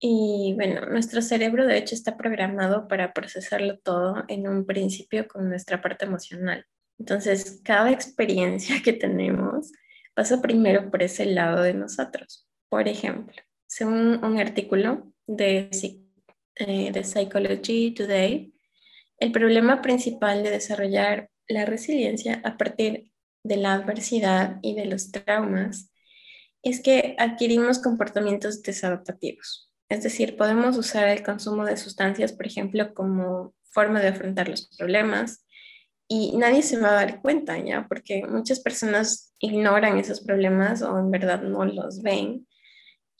Y 0.00 0.52
bueno, 0.54 0.86
nuestro 0.86 1.22
cerebro 1.22 1.66
de 1.66 1.78
hecho 1.78 1.94
está 1.94 2.16
programado 2.16 2.86
para 2.86 3.12
procesarlo 3.12 3.78
todo 3.78 4.24
en 4.28 4.46
un 4.48 4.64
principio 4.66 5.26
con 5.26 5.48
nuestra 5.48 5.80
parte 5.80 6.04
emocional. 6.04 6.66
Entonces, 6.98 7.60
cada 7.64 7.90
experiencia 7.90 8.76
que 8.84 8.92
tenemos 8.92 9.72
pasa 10.14 10.42
primero 10.42 10.90
por 10.90 11.02
ese 11.02 11.26
lado 11.26 11.62
de 11.62 11.74
nosotros. 11.74 12.46
Por 12.68 12.86
ejemplo, 12.86 13.36
según 13.66 14.24
un 14.24 14.38
artículo 14.38 15.12
de, 15.28 15.70
eh, 16.56 16.90
de 16.90 17.04
Psychology 17.04 17.94
Today, 17.94 18.52
el 19.18 19.30
problema 19.30 19.80
principal 19.82 20.42
de 20.42 20.50
desarrollar 20.50 21.30
la 21.46 21.64
resiliencia 21.64 22.40
a 22.44 22.56
partir 22.56 23.12
de 23.44 23.56
la 23.56 23.74
adversidad 23.74 24.58
y 24.62 24.74
de 24.74 24.86
los 24.86 25.12
traumas 25.12 25.92
es 26.62 26.80
que 26.80 27.14
adquirimos 27.18 27.78
comportamientos 27.78 28.62
desadaptativos. 28.62 29.70
Es 29.88 30.02
decir, 30.02 30.36
podemos 30.36 30.76
usar 30.76 31.08
el 31.08 31.22
consumo 31.22 31.64
de 31.64 31.76
sustancias, 31.76 32.32
por 32.32 32.46
ejemplo, 32.46 32.92
como 32.94 33.54
forma 33.70 34.00
de 34.00 34.08
afrontar 34.08 34.48
los 34.48 34.68
problemas 34.76 35.46
y 36.08 36.36
nadie 36.36 36.62
se 36.62 36.78
va 36.78 36.88
a 36.88 37.04
dar 37.04 37.22
cuenta, 37.22 37.58
¿ya? 37.58 37.86
Porque 37.88 38.26
muchas 38.26 38.60
personas 38.60 39.34
ignoran 39.38 39.98
esos 39.98 40.20
problemas 40.20 40.82
o 40.82 40.98
en 40.98 41.10
verdad 41.10 41.42
no 41.42 41.64
los 41.64 42.02
ven. 42.02 42.47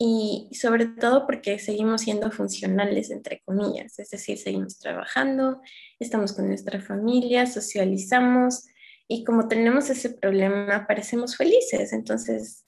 Y 0.01 0.49
sobre 0.53 0.87
todo 0.87 1.27
porque 1.27 1.59
seguimos 1.59 2.03
siendo 2.03 2.31
funcionales, 2.31 3.11
entre 3.11 3.41
comillas, 3.41 3.99
es 3.99 4.11
decir, 4.11 4.39
seguimos 4.39 4.79
trabajando, 4.79 5.61
estamos 5.99 6.33
con 6.33 6.47
nuestra 6.47 6.81
familia, 6.81 7.47
socializamos 7.47 8.69
y 9.09 9.25
como 9.25 9.49
tenemos 9.49 9.91
ese 9.91 10.11
problema, 10.11 10.87
parecemos 10.87 11.37
felices. 11.37 11.93
Entonces, 11.93 12.65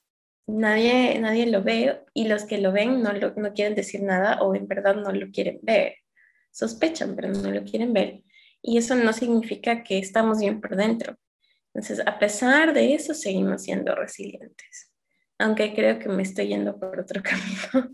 nadie, 0.47 1.21
nadie 1.21 1.47
lo 1.47 1.63
ve 1.63 2.01
y 2.15 2.27
los 2.27 2.45
que 2.45 2.59
lo 2.59 2.73
ven 2.73 3.03
no, 3.03 3.13
no 3.13 3.53
quieren 3.53 3.77
decir 3.77 4.03
nada 4.03 4.41
o 4.43 4.55
en 4.57 4.67
verdad 4.67 4.97
no 4.97 5.13
lo 5.13 5.31
quieren 5.31 5.61
ver. 5.63 5.97
Sospechan, 6.51 7.15
pero 7.15 7.29
no 7.29 7.51
lo 7.51 7.63
quieren 7.63 7.93
ver. 7.93 8.25
Y 8.63 8.79
eso 8.79 8.97
no 8.97 9.13
significa 9.13 9.85
que 9.85 9.99
estamos 9.99 10.41
bien 10.41 10.61
por 10.61 10.77
dentro. 10.77 11.17
Entonces, 11.73 12.05
a 12.05 12.19
pesar 12.19 12.75
de 12.75 12.95
eso, 12.95 13.15
seguimos 13.15 13.63
siendo 13.63 13.95
resilientes. 13.95 14.90
Aunque 15.41 15.75
creo 15.75 15.99
que 15.99 16.09
me 16.09 16.23
estoy 16.23 16.49
yendo 16.49 16.79
por 16.79 17.01
otro 17.01 17.23
camino. 17.23 17.91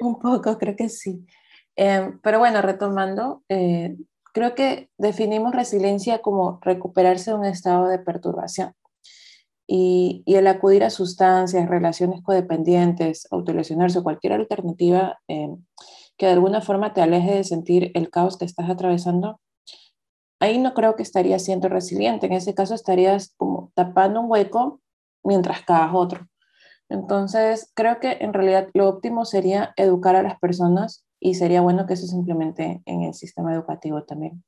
Un 0.00 0.18
poco, 0.18 0.56
creo 0.58 0.76
que 0.76 0.88
sí. 0.88 1.26
Em, 1.74 2.20
pero 2.20 2.38
bueno, 2.38 2.62
retomando, 2.62 3.42
eh, 3.48 3.96
creo 4.32 4.54
que 4.54 4.88
definimos 4.96 5.54
resiliencia 5.54 6.20
como 6.20 6.60
recuperarse 6.62 7.32
de 7.32 7.36
un 7.36 7.44
estado 7.44 7.88
de 7.88 7.98
perturbación. 7.98 8.74
Y, 9.66 10.22
el 10.26 10.46
acudir 10.46 10.84
a 10.84 10.90
sustancias, 10.90 11.68
relaciones 11.68 12.22
codependientes, 12.22 13.26
autolesionarse 13.30 13.98
o 14.00 14.02
cualquier 14.02 14.34
alternativa 14.34 15.18
eh, 15.28 15.48
que 16.16 16.26
de 16.26 16.32
alguna 16.32 16.60
forma 16.60 16.92
te 16.92 17.00
aleje 17.00 17.34
de 17.34 17.44
sentir 17.44 17.90
el 17.94 18.10
caos 18.10 18.36
que 18.36 18.44
estás 18.44 18.68
atravesando, 18.70 19.40
ahí 20.40 20.58
no 20.58 20.74
creo 20.74 20.94
que 20.94 21.02
estarías 21.02 21.44
siendo 21.44 21.68
resiliente. 21.68 22.26
En 22.26 22.34
ese 22.34 22.54
caso 22.54 22.74
estarías 22.74 23.34
como 23.36 23.72
tapando 23.74 24.20
un 24.20 24.30
hueco 24.30 24.80
mientras 25.24 25.62
cavas 25.62 25.92
otro. 25.94 26.28
Entonces, 26.92 27.72
creo 27.74 28.00
que 28.00 28.18
en 28.20 28.34
realidad 28.34 28.68
lo 28.74 28.86
óptimo 28.86 29.24
sería 29.24 29.72
educar 29.76 30.14
a 30.14 30.22
las 30.22 30.38
personas 30.38 31.06
y 31.18 31.36
sería 31.36 31.62
bueno 31.62 31.86
que 31.86 31.94
eso 31.94 32.06
se 32.06 32.14
implemente 32.14 32.82
en 32.84 33.04
el 33.04 33.14
sistema 33.14 33.54
educativo 33.54 34.04
también. 34.04 34.44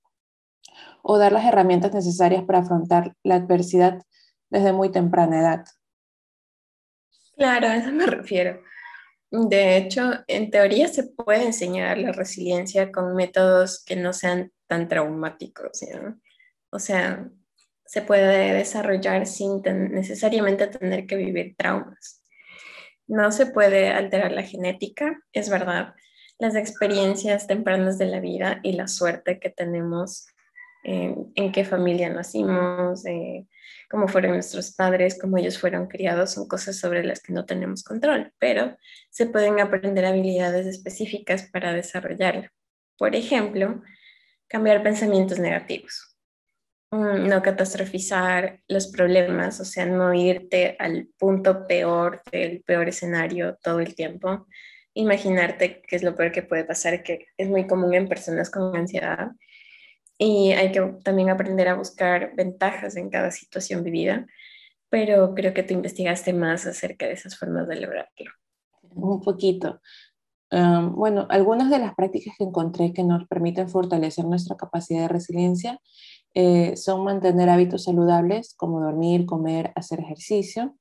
O 1.02 1.16
dar 1.16 1.32
las 1.32 1.46
herramientas 1.46 1.94
necesarias 1.94 2.44
para 2.44 2.58
afrontar 2.58 3.14
la 3.22 3.36
adversidad 3.36 4.02
desde 4.50 4.74
muy 4.74 4.92
temprana 4.92 5.40
edad. 5.40 5.64
Claro, 7.34 7.68
a 7.68 7.76
eso 7.76 7.90
me 7.92 8.04
refiero. 8.04 8.60
De 9.30 9.78
hecho, 9.78 10.12
en 10.26 10.50
teoría 10.50 10.88
se 10.88 11.04
puede 11.04 11.46
enseñar 11.46 11.96
la 11.96 12.12
resiliencia 12.12 12.92
con 12.92 13.16
métodos 13.16 13.82
que 13.82 13.96
no 13.96 14.12
sean 14.12 14.52
tan 14.66 14.86
traumáticos. 14.88 15.80
O 16.68 16.78
sea, 16.78 17.26
se 17.86 18.02
puede 18.02 18.52
desarrollar 18.52 19.26
sin 19.26 19.62
necesariamente 19.62 20.66
tener 20.66 21.06
que 21.06 21.16
vivir 21.16 21.56
traumas. 21.56 22.20
No 23.06 23.32
se 23.32 23.46
puede 23.46 23.88
alterar 23.88 24.32
la 24.32 24.42
genética, 24.42 25.20
es 25.32 25.50
verdad. 25.50 25.94
Las 26.38 26.56
experiencias 26.56 27.46
tempranas 27.46 27.98
de 27.98 28.06
la 28.06 28.20
vida 28.20 28.60
y 28.62 28.72
la 28.72 28.88
suerte 28.88 29.38
que 29.38 29.50
tenemos 29.50 30.26
en 30.84 31.52
qué 31.52 31.64
familia 31.64 32.10
nacimos, 32.10 33.06
eh, 33.06 33.46
cómo 33.90 34.06
fueron 34.06 34.32
nuestros 34.32 34.74
padres, 34.74 35.18
cómo 35.18 35.38
ellos 35.38 35.58
fueron 35.58 35.86
criados, 35.86 36.32
son 36.32 36.46
cosas 36.46 36.76
sobre 36.78 37.02
las 37.04 37.22
que 37.22 37.32
no 37.32 37.46
tenemos 37.46 37.82
control, 37.82 38.32
pero 38.38 38.76
se 39.10 39.26
pueden 39.26 39.60
aprender 39.60 40.04
habilidades 40.04 40.66
específicas 40.66 41.44
para 41.50 41.72
desarrollarlo. 41.72 42.48
Por 42.98 43.16
ejemplo, 43.16 43.82
cambiar 44.46 44.82
pensamientos 44.82 45.38
negativos, 45.38 46.13
no 46.94 47.42
catastrofizar 47.42 48.60
los 48.68 48.88
problemas, 48.88 49.60
o 49.60 49.64
sea, 49.64 49.86
no 49.86 50.14
irte 50.14 50.76
al 50.78 51.08
punto 51.18 51.66
peor 51.66 52.22
del 52.30 52.62
peor 52.62 52.88
escenario 52.88 53.58
todo 53.62 53.80
el 53.80 53.94
tiempo. 53.94 54.46
Imaginarte 54.94 55.82
qué 55.82 55.96
es 55.96 56.02
lo 56.02 56.14
peor 56.14 56.32
que 56.32 56.42
puede 56.42 56.64
pasar, 56.64 57.02
que 57.02 57.26
es 57.36 57.48
muy 57.48 57.66
común 57.66 57.94
en 57.94 58.08
personas 58.08 58.50
con 58.50 58.76
ansiedad 58.76 59.32
y 60.18 60.52
hay 60.52 60.72
que 60.72 60.80
también 61.02 61.30
aprender 61.30 61.68
a 61.68 61.74
buscar 61.74 62.34
ventajas 62.36 62.96
en 62.96 63.10
cada 63.10 63.30
situación 63.30 63.82
vivida, 63.82 64.26
pero 64.88 65.34
creo 65.34 65.52
que 65.54 65.62
tú 65.62 65.74
investigaste 65.74 66.32
más 66.32 66.66
acerca 66.66 67.06
de 67.06 67.12
esas 67.12 67.36
formas 67.36 67.66
de 67.68 67.80
lograrlo. 67.80 68.30
Un 68.94 69.20
poquito. 69.20 69.80
bueno, 70.50 71.26
algunas 71.30 71.68
de 71.68 71.80
las 71.80 71.94
prácticas 71.94 72.34
que 72.38 72.44
encontré 72.44 72.92
que 72.92 73.02
nos 73.02 73.26
permiten 73.26 73.68
fortalecer 73.68 74.24
nuestra 74.24 74.56
capacidad 74.56 75.02
de 75.02 75.08
resiliencia 75.08 75.80
eh, 76.34 76.76
son 76.76 77.04
mantener 77.04 77.48
hábitos 77.48 77.84
saludables 77.84 78.54
como 78.56 78.80
dormir, 78.80 79.26
comer, 79.26 79.72
hacer 79.76 80.00
ejercicio. 80.00 80.76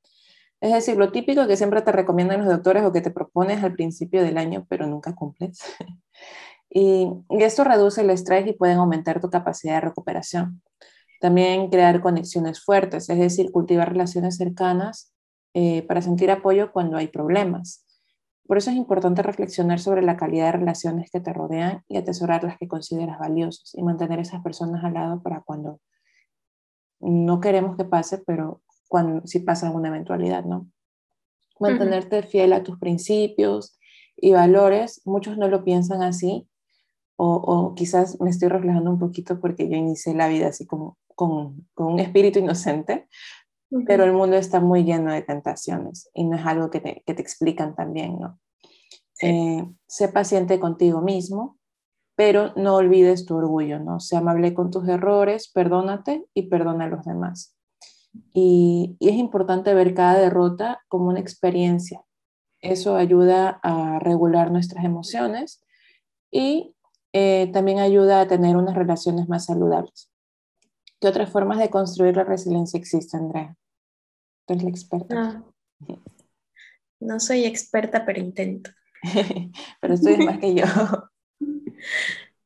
Es 0.62 0.74
decir, 0.74 0.98
lo 0.98 1.12
típico 1.12 1.45
que 1.48 1.57
siempre 1.57 1.81
te 1.81 1.91
recomiendan 1.91 2.39
los 2.39 2.50
doctores 2.50 2.83
o 2.83 2.91
que 2.91 3.01
te 3.01 3.12
propones 3.12 3.63
al 3.63 3.74
principio 3.74 4.24
del 4.24 4.38
año, 4.38 4.65
pero 4.69 4.88
nunca 4.88 5.15
cumples. 5.15 5.60
Y, 6.75 7.07
esto 7.29 7.63
reduce 7.63 8.01
el 8.01 8.10
estrés 8.10 8.48
y 8.48 8.53
pueden 8.53 8.79
aumentar 8.79 9.22
tu 9.22 9.29
capacidad 9.29 9.75
de 9.75 9.81
recuperación. 9.81 10.63
También 11.22 11.69
crear 11.69 12.01
conexiones 12.01 12.63
fuertes, 12.63 13.10
es 13.10 13.19
decir, 13.19 13.51
cultivar 13.51 13.89
relaciones 13.91 14.38
cercanas 14.38 15.13
eh, 15.53 15.83
para 15.83 16.01
sentir 16.01 16.31
apoyo 16.31 16.72
cuando 16.72 16.98
hay 16.98 17.10
problemas. 17.10 17.82
Por 18.45 18.57
eso 18.57 18.71
es 18.71 18.75
importante 18.75 19.23
reflexionar 19.23 19.79
sobre 19.79 20.01
la 20.01 20.17
calidad 20.17 20.47
de 20.47 20.59
relaciones 20.59 21.09
que 21.09 21.21
te 21.21 21.31
rodean 21.31 21.83
y 21.88 21.97
atesorar 21.97 22.43
las 22.43 22.57
que 22.57 22.67
consideras 22.67 23.17
valiosas 23.19 23.73
y 23.73 23.83
mantener 23.83 24.19
esas 24.19 24.43
personas 24.43 24.83
al 24.83 24.93
lado 24.93 25.21
para 25.21 25.41
cuando 25.41 25.79
no 27.00 27.39
queremos 27.39 27.77
que 27.77 27.85
pase, 27.85 28.19
pero 28.25 28.62
cuando 28.88 29.25
si 29.25 29.39
pasa 29.39 29.67
alguna 29.67 29.89
eventualidad, 29.89 30.43
¿no? 30.45 30.67
Mantenerte 31.59 32.23
fiel 32.23 32.53
a 32.53 32.63
tus 32.63 32.79
principios 32.79 33.77
y 34.17 34.33
valores, 34.33 35.01
muchos 35.05 35.38
no 35.38 35.47
lo 35.47 35.63
piensan 35.63 36.01
así, 36.01 36.47
o, 37.15 37.73
quizás 37.75 38.19
me 38.19 38.29
estoy 38.29 38.50
reflejando 38.50 38.91
un 38.91 39.00
poquito 39.00 39.39
porque 39.39 39.69
yo 39.69 39.77
inicié 39.77 40.13
la 40.13 40.27
vida 40.27 40.47
así 40.47 40.65
como 40.65 40.97
con, 41.15 41.67
un 41.75 42.00
espíritu 42.00 42.39
inocente, 42.39 43.07
pero 43.85 44.03
el 44.03 44.13
mundo 44.13 44.35
está 44.35 44.59
muy 44.59 44.83
lleno 44.83 45.11
de 45.11 45.21
tentaciones 45.21 46.09
y 46.13 46.25
no 46.25 46.37
es 46.37 46.45
algo 46.45 46.69
que 46.69 46.79
te, 46.79 47.03
que 47.05 47.13
te 47.13 47.21
explican 47.21 47.75
también, 47.75 48.19
¿no? 48.19 48.39
Eh, 49.21 49.65
sé 49.87 50.09
paciente 50.09 50.59
contigo 50.59 51.01
mismo, 51.01 51.57
pero 52.15 52.53
no 52.55 52.75
olvides 52.75 53.25
tu 53.25 53.35
orgullo, 53.35 53.79
¿no? 53.79 53.99
Sé 53.99 54.17
amable 54.17 54.53
con 54.53 54.69
tus 54.69 54.87
errores, 54.87 55.51
perdónate 55.51 56.25
y 56.33 56.43
perdona 56.43 56.85
a 56.85 56.89
los 56.89 57.05
demás. 57.05 57.55
Y, 58.33 58.95
y 58.99 59.09
es 59.09 59.15
importante 59.15 59.73
ver 59.73 59.93
cada 59.93 60.19
derrota 60.19 60.81
como 60.87 61.07
una 61.07 61.19
experiencia. 61.19 62.03
Eso 62.59 62.95
ayuda 62.95 63.59
a 63.63 63.99
regular 63.99 64.51
nuestras 64.51 64.85
emociones 64.85 65.63
y 66.31 66.75
eh, 67.11 67.49
también 67.53 67.79
ayuda 67.79 68.21
a 68.21 68.27
tener 68.27 68.57
unas 68.57 68.75
relaciones 68.75 69.29
más 69.29 69.45
saludables. 69.45 70.11
¿Qué 70.99 71.07
otras 71.07 71.29
formas 71.29 71.59
de 71.59 71.69
construir 71.69 72.15
la 72.15 72.23
resiliencia 72.23 72.79
existen, 72.79 73.21
Andrea? 73.21 73.55
Tú 74.45 74.53
eres 74.53 74.63
la 74.63 74.69
experta. 74.69 75.15
No, 75.15 75.53
no 77.00 77.19
soy 77.19 77.45
experta, 77.45 78.05
pero 78.05 78.19
intento. 78.19 78.71
pero 79.81 79.93
estudias 79.93 80.19
más 80.19 80.39
que 80.39 80.55
yo. 80.55 80.65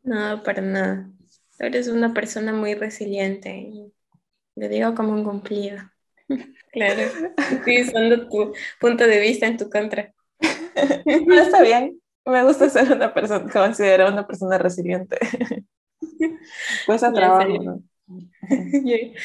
No, 0.01 0.42
para 0.42 0.62
nada. 0.62 1.12
eres 1.60 1.89
una 1.89 2.13
persona 2.13 2.54
muy 2.54 2.74
resiliente 2.75 3.58
y 3.58 3.94
le 4.56 4.70
digo 4.70 4.96
como 4.96 5.12
un 5.12 5.24
cumplido. 5.24 5.80
Claro, 6.72 7.01
estoy 7.51 7.82
usando 7.82 8.27
tu 8.27 8.54
punto 8.80 9.08
de 9.08 9.20
vista 9.20 9.48
en 9.48 9.58
tu 9.58 9.70
contra. 9.70 10.13
No 11.25 11.36
está 11.36 11.62
bien. 11.62 12.00
Me 12.25 12.44
gusta 12.44 12.70
ser 12.70 12.92
una 12.92 13.13
persona, 13.13 13.51
considerar 13.51 14.12
una 14.12 14.27
persona 14.27 14.58
resiliente. 14.58 15.18
pues 16.86 17.04
a 17.04 17.12
trabajo, 17.12 17.63
¿no? 17.63 17.84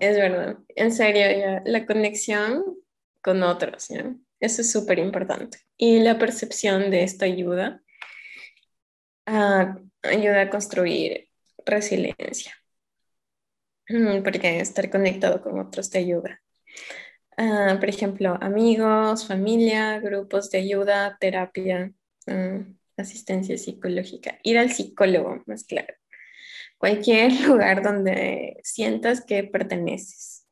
Es 0.00 0.16
verdad, 0.16 0.58
en 0.74 0.92
serio, 0.92 1.60
la 1.64 1.86
conexión 1.86 2.64
con 3.22 3.42
otros, 3.42 3.88
eso 4.40 4.62
es 4.62 4.72
súper 4.72 4.98
importante. 4.98 5.58
Y 5.76 6.00
la 6.00 6.18
percepción 6.18 6.90
de 6.90 7.04
esto 7.04 7.24
ayuda 7.24 7.82
a, 9.26 9.78
ayuda 10.02 10.42
a 10.42 10.50
construir 10.50 11.28
resiliencia, 11.66 12.54
mm, 13.88 14.22
porque 14.22 14.60
estar 14.60 14.90
conectado 14.90 15.40
con 15.42 15.58
otros 15.60 15.90
te 15.90 15.98
ayuda. 15.98 16.40
Ah, 17.36 17.76
por 17.78 17.88
ejemplo, 17.88 18.36
amigos, 18.40 19.26
familia, 19.26 20.00
grupos 20.00 20.50
de 20.50 20.58
ayuda, 20.58 21.16
terapia, 21.20 21.92
ah, 22.26 22.64
asistencia 22.96 23.56
psicológica, 23.58 24.38
ir 24.42 24.58
al 24.58 24.70
psicólogo, 24.70 25.42
más 25.46 25.64
claro 25.64 25.94
cualquier 26.78 27.32
lugar 27.48 27.82
donde 27.82 28.58
sientas 28.64 29.24
que 29.24 29.44
perteneces. 29.44 30.46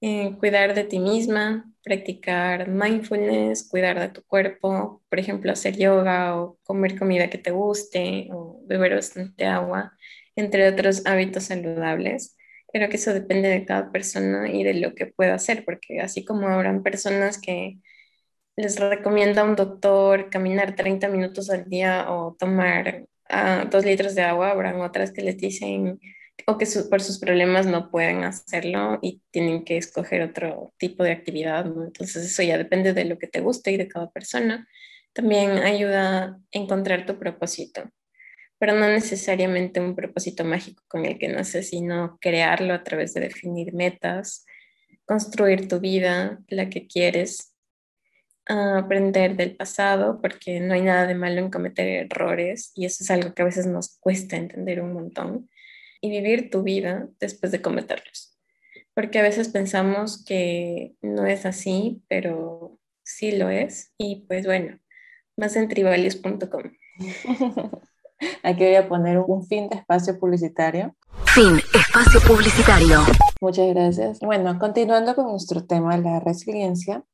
Eh, 0.00 0.36
cuidar 0.40 0.74
de 0.74 0.84
ti 0.84 0.98
misma, 0.98 1.72
practicar 1.84 2.68
mindfulness, 2.68 3.68
cuidar 3.68 4.00
de 4.00 4.08
tu 4.08 4.22
cuerpo, 4.24 5.02
por 5.08 5.20
ejemplo, 5.20 5.52
hacer 5.52 5.76
yoga 5.76 6.40
o 6.40 6.58
comer 6.64 6.98
comida 6.98 7.30
que 7.30 7.38
te 7.38 7.52
guste 7.52 8.28
o 8.32 8.60
beber 8.66 8.94
bastante 8.96 9.46
agua, 9.46 9.92
entre 10.36 10.68
otros 10.68 11.06
hábitos 11.06 11.44
saludables. 11.44 12.36
Creo 12.72 12.88
que 12.88 12.96
eso 12.96 13.14
depende 13.14 13.48
de 13.48 13.64
cada 13.64 13.92
persona 13.92 14.50
y 14.50 14.64
de 14.64 14.74
lo 14.74 14.94
que 14.94 15.06
pueda 15.06 15.34
hacer, 15.34 15.64
porque 15.64 16.00
así 16.00 16.24
como 16.24 16.48
habrán 16.48 16.82
personas 16.82 17.40
que 17.40 17.78
les 18.56 18.78
recomienda 18.80 19.44
un 19.44 19.56
doctor 19.56 20.30
caminar 20.30 20.76
30 20.76 21.08
minutos 21.08 21.50
al 21.50 21.66
día 21.68 22.10
o 22.10 22.34
tomar 22.38 23.06
dos 23.70 23.84
litros 23.84 24.14
de 24.14 24.22
agua, 24.22 24.50
habrán 24.50 24.80
otras 24.80 25.12
que 25.12 25.22
les 25.22 25.36
dicen 25.38 25.98
o 26.46 26.58
que 26.58 26.66
por 26.90 27.00
sus 27.00 27.18
problemas 27.18 27.66
no 27.66 27.90
pueden 27.90 28.24
hacerlo 28.24 28.98
y 29.02 29.22
tienen 29.30 29.64
que 29.64 29.76
escoger 29.76 30.22
otro 30.22 30.72
tipo 30.78 31.04
de 31.04 31.12
actividad, 31.12 31.66
Entonces 31.66 32.24
eso 32.24 32.42
ya 32.42 32.58
depende 32.58 32.92
de 32.92 33.04
lo 33.04 33.18
que 33.18 33.28
te 33.28 33.40
guste 33.40 33.72
y 33.72 33.76
de 33.76 33.88
cada 33.88 34.10
persona. 34.10 34.66
También 35.12 35.58
ayuda 35.58 36.24
a 36.24 36.38
encontrar 36.50 37.06
tu 37.06 37.18
propósito, 37.18 37.90
pero 38.58 38.74
no 38.74 38.88
necesariamente 38.88 39.80
un 39.80 39.94
propósito 39.94 40.44
mágico 40.44 40.82
con 40.88 41.04
el 41.04 41.18
que 41.18 41.28
naces, 41.28 41.68
sino 41.68 42.18
crearlo 42.20 42.74
a 42.74 42.82
través 42.82 43.14
de 43.14 43.20
definir 43.20 43.74
metas, 43.74 44.46
construir 45.04 45.68
tu 45.68 45.80
vida, 45.80 46.40
la 46.48 46.70
que 46.70 46.86
quieres, 46.86 47.51
aprender 48.46 49.36
del 49.36 49.56
pasado, 49.56 50.20
porque 50.20 50.60
no 50.60 50.74
hay 50.74 50.82
nada 50.82 51.06
de 51.06 51.14
malo 51.14 51.40
en 51.40 51.50
cometer 51.50 51.88
errores 51.88 52.72
y 52.74 52.86
eso 52.86 53.04
es 53.04 53.10
algo 53.10 53.34
que 53.34 53.42
a 53.42 53.46
veces 53.46 53.66
nos 53.66 53.98
cuesta 53.98 54.36
entender 54.36 54.80
un 54.82 54.92
montón, 54.92 55.48
y 56.02 56.10
vivir 56.10 56.50
tu 56.50 56.62
vida 56.62 57.08
después 57.20 57.52
de 57.52 57.62
cometerlos. 57.62 58.36
Porque 58.92 59.20
a 59.20 59.22
veces 59.22 59.48
pensamos 59.48 60.22
que 60.22 60.94
no 61.00 61.24
es 61.24 61.46
así, 61.46 62.02
pero 62.08 62.78
sí 63.04 63.32
lo 63.32 63.48
es. 63.48 63.94
Y 63.96 64.26
pues 64.26 64.44
bueno, 64.44 64.78
más 65.36 65.56
en 65.56 65.68
tribalios.com. 65.68 66.72
Aquí 68.42 68.64
voy 68.64 68.74
a 68.74 68.88
poner 68.88 69.18
un 69.18 69.46
fin 69.46 69.68
de 69.68 69.76
espacio 69.76 70.18
publicitario. 70.18 70.94
Fin, 71.26 71.58
espacio 71.72 72.20
publicitario. 72.26 73.00
Muchas 73.40 73.68
gracias. 73.68 74.20
Bueno, 74.20 74.58
continuando 74.58 75.14
con 75.14 75.30
nuestro 75.30 75.64
tema, 75.64 75.96
la 75.96 76.20
resiliencia, 76.20 77.04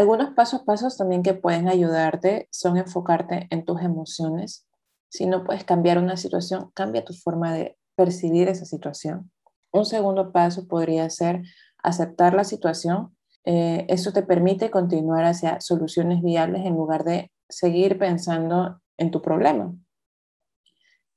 algunos 0.00 0.30
pasos 0.30 0.62
pasos 0.62 0.96
también 0.96 1.22
que 1.22 1.34
pueden 1.34 1.68
ayudarte 1.68 2.48
son 2.50 2.78
enfocarte 2.78 3.46
en 3.50 3.66
tus 3.66 3.82
emociones. 3.82 4.66
Si 5.10 5.26
no 5.26 5.44
puedes 5.44 5.62
cambiar 5.62 5.98
una 5.98 6.16
situación, 6.16 6.70
cambia 6.72 7.04
tu 7.04 7.12
forma 7.12 7.52
de 7.52 7.76
percibir 7.96 8.48
esa 8.48 8.64
situación. 8.64 9.30
Un 9.70 9.84
segundo 9.84 10.32
paso 10.32 10.66
podría 10.66 11.10
ser 11.10 11.42
aceptar 11.82 12.32
la 12.32 12.44
situación. 12.44 13.14
Eh, 13.44 13.84
eso 13.90 14.10
te 14.14 14.22
permite 14.22 14.70
continuar 14.70 15.26
hacia 15.26 15.60
soluciones 15.60 16.22
viables 16.22 16.64
en 16.64 16.76
lugar 16.76 17.04
de 17.04 17.30
seguir 17.50 17.98
pensando 17.98 18.80
en 18.96 19.10
tu 19.10 19.20
problema, 19.20 19.74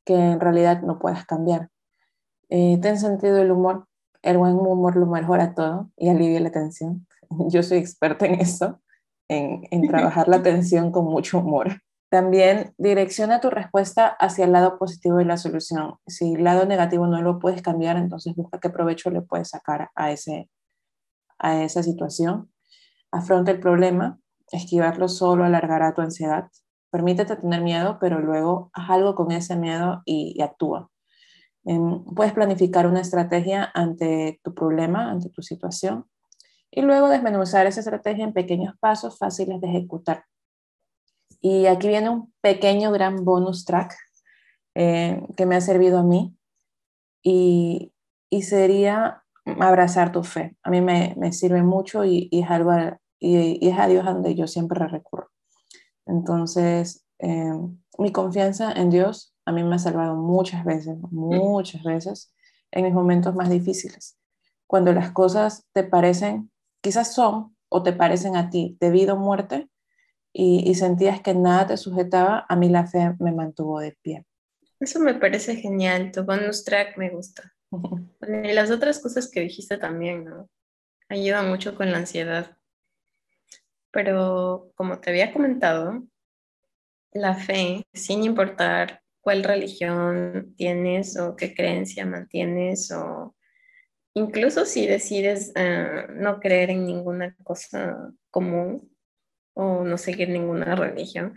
que 0.03 0.15
en 0.15 0.41
realidad 0.41 0.81
no 0.81 0.99
puedes 0.99 1.25
cambiar. 1.25 1.69
Eh, 2.49 2.77
ten 2.81 2.99
sentido 2.99 3.35
del 3.35 3.51
humor. 3.51 3.87
El 4.21 4.39
buen 4.39 4.55
humor 4.55 4.97
lo 4.97 5.05
mejora 5.05 5.53
todo 5.53 5.89
y 5.95 6.09
alivia 6.09 6.41
la 6.41 6.51
tensión. 6.51 7.07
Yo 7.49 7.63
soy 7.63 7.77
experta 7.77 8.25
en 8.25 8.35
eso, 8.35 8.81
en, 9.29 9.87
trabajar 9.87 10.27
la 10.27 10.37
atención 10.37 10.91
con 10.91 11.05
mucho 11.05 11.39
humor. 11.39 11.81
También 12.09 12.73
direcciona 12.77 13.41
tu 13.41 13.49
respuesta 13.49 14.07
hacia 14.07 14.45
el 14.45 14.51
lado 14.51 14.77
positivo 14.77 15.17
de 15.17 15.25
la 15.25 15.37
solución. 15.37 15.95
Si 16.05 16.33
el 16.33 16.43
lado 16.43 16.65
negativo 16.65 17.07
no 17.07 17.21
lo 17.21 17.39
puedes 17.39 17.61
cambiar, 17.63 17.97
entonces 17.97 18.35
busca 18.35 18.59
qué 18.59 18.69
provecho 18.69 19.09
le 19.09 19.21
puedes 19.21 19.49
sacar 19.49 19.89
a, 19.95 20.11
ese, 20.11 20.49
a 21.39 21.63
esa 21.63 21.81
situación. 21.81 22.51
Afronta 23.11 23.51
el 23.51 23.59
problema. 23.59 24.19
Esquivarlo 24.51 25.07
solo 25.07 25.43
alargará 25.43 25.95
tu 25.95 26.01
ansiedad. 26.01 26.49
Permítete 26.91 27.35
tener 27.35 27.61
miedo, 27.61 27.97
pero 27.99 28.19
luego 28.19 28.69
haz 28.73 28.91
algo 28.91 29.15
con 29.15 29.31
ese 29.31 29.55
miedo 29.55 30.03
y, 30.05 30.39
actúa. 30.43 30.91
Em, 31.65 32.03
puedes 32.03 32.33
planificar 32.33 32.85
una 32.85 33.01
estrategia 33.01 33.71
ante 33.73 34.39
tu 34.43 34.53
problema, 34.53 35.09
ante 35.09 35.29
tu 35.29 35.41
situación 35.41 36.05
y 36.75 36.81
luego 36.81 37.07
desmenuzar 37.07 37.67
esa 37.67 37.81
estrategia 37.81 38.23
en 38.23 38.33
pequeños 38.33 38.75
pasos 38.79 39.17
fáciles 39.19 39.61
de 39.61 39.67
ejecutar. 39.67 40.25
Y 41.39 41.67
aquí 41.67 41.87
viene 41.87 42.09
un 42.09 42.33
pequeño 42.41 42.91
gran 42.91 43.23
bonus 43.23 43.63
track 43.63 43.95
eh, 44.73 45.21
que 45.37 45.45
me 45.45 45.55
ha 45.55 45.61
servido 45.61 45.99
a 45.99 46.03
mí 46.03 46.35
y, 47.21 47.93
y, 48.31 48.41
sería 48.41 49.23
abrazar 49.45 50.11
tu 50.11 50.23
fe. 50.23 50.57
A 50.63 50.71
mí 50.71 50.81
me, 50.81 51.13
me 51.15 51.31
sirve 51.31 51.61
mucho 51.61 52.05
y, 52.05 52.27
y 52.31 52.41
es 52.41 52.49
algo 52.49 52.71
y, 53.19 53.67
es 53.67 53.77
a 53.77 53.87
Dios 53.87 54.07
a 54.07 54.13
donde 54.13 54.33
yo 54.33 54.47
siempre 54.47 54.87
recurro. 54.87 55.29
Entonces, 56.07 57.05
eh, 57.19 57.53
mi 57.99 58.11
confianza 58.11 58.71
en 58.71 58.89
Dios 58.89 59.35
a 59.45 59.51
mí 59.51 59.63
me 59.63 59.75
ha 59.75 59.79
salvado 59.79 60.15
muchas 60.15 60.65
veces, 60.65 60.97
muchas 61.11 61.83
veces 61.83 62.33
en 62.71 62.85
mis 62.85 62.93
momentos 62.93 63.35
más 63.35 63.49
difíciles. 63.49 64.17
Cuando 64.65 64.91
las 64.91 65.11
cosas 65.11 65.67
te 65.73 65.83
parecen 65.83 66.49
quizás 66.83 67.15
son 67.15 67.55
o 67.69 67.81
te 67.81 67.93
parecen 67.93 68.35
a 68.35 68.49
ti 68.49 68.77
debido 68.79 69.13
a 69.13 69.15
muerte 69.15 69.69
y, 70.35 70.73
sentías 70.75 71.21
que 71.21 71.33
nada 71.33 71.67
te 71.67 71.77
sujetaba, 71.77 72.45
a 72.49 72.55
mí 72.55 72.67
la 72.67 72.87
fe 72.87 73.13
me 73.19 73.31
mantuvo 73.31 73.79
de 73.79 73.95
pie. 74.01 74.25
Eso 74.79 74.99
me 74.99 75.13
parece 75.13 75.55
genial, 75.55 76.11
tu 76.11 76.23
bonus 76.23 76.63
track 76.63 76.97
me 76.97 77.11
gusta. 77.11 77.53
y 77.71 78.53
las 78.53 78.71
otras 78.71 78.99
cosas 78.99 79.29
que 79.29 79.41
dijiste 79.41 79.77
también, 79.77 80.25
¿no? 80.25 80.49
Ayuda 81.07 81.43
mucho 81.43 81.75
con 81.75 81.91
la 81.91 81.99
ansiedad. 81.99 82.57
Pero 83.91 84.71
como 84.75 84.99
te 84.99 85.11
había 85.11 85.31
comentado, 85.31 86.03
la 87.11 87.35
fe, 87.35 87.85
sin 87.93 88.23
importar 88.23 89.03
cuál 89.21 89.43
religión 89.43 90.55
tienes 90.57 91.17
o 91.17 91.35
qué 91.35 91.53
creencia 91.53 92.07
mantienes 92.07 92.91
o 92.91 93.35
incluso 94.13 94.65
si 94.65 94.87
decides 94.87 95.51
eh, 95.55 96.07
no 96.09 96.39
creer 96.39 96.69
en 96.71 96.85
ninguna 96.85 97.35
cosa 97.43 98.11
común 98.29 98.91
o 99.53 99.83
no 99.83 99.97
seguir 99.97 100.29
ninguna 100.29 100.75
religión, 100.75 101.35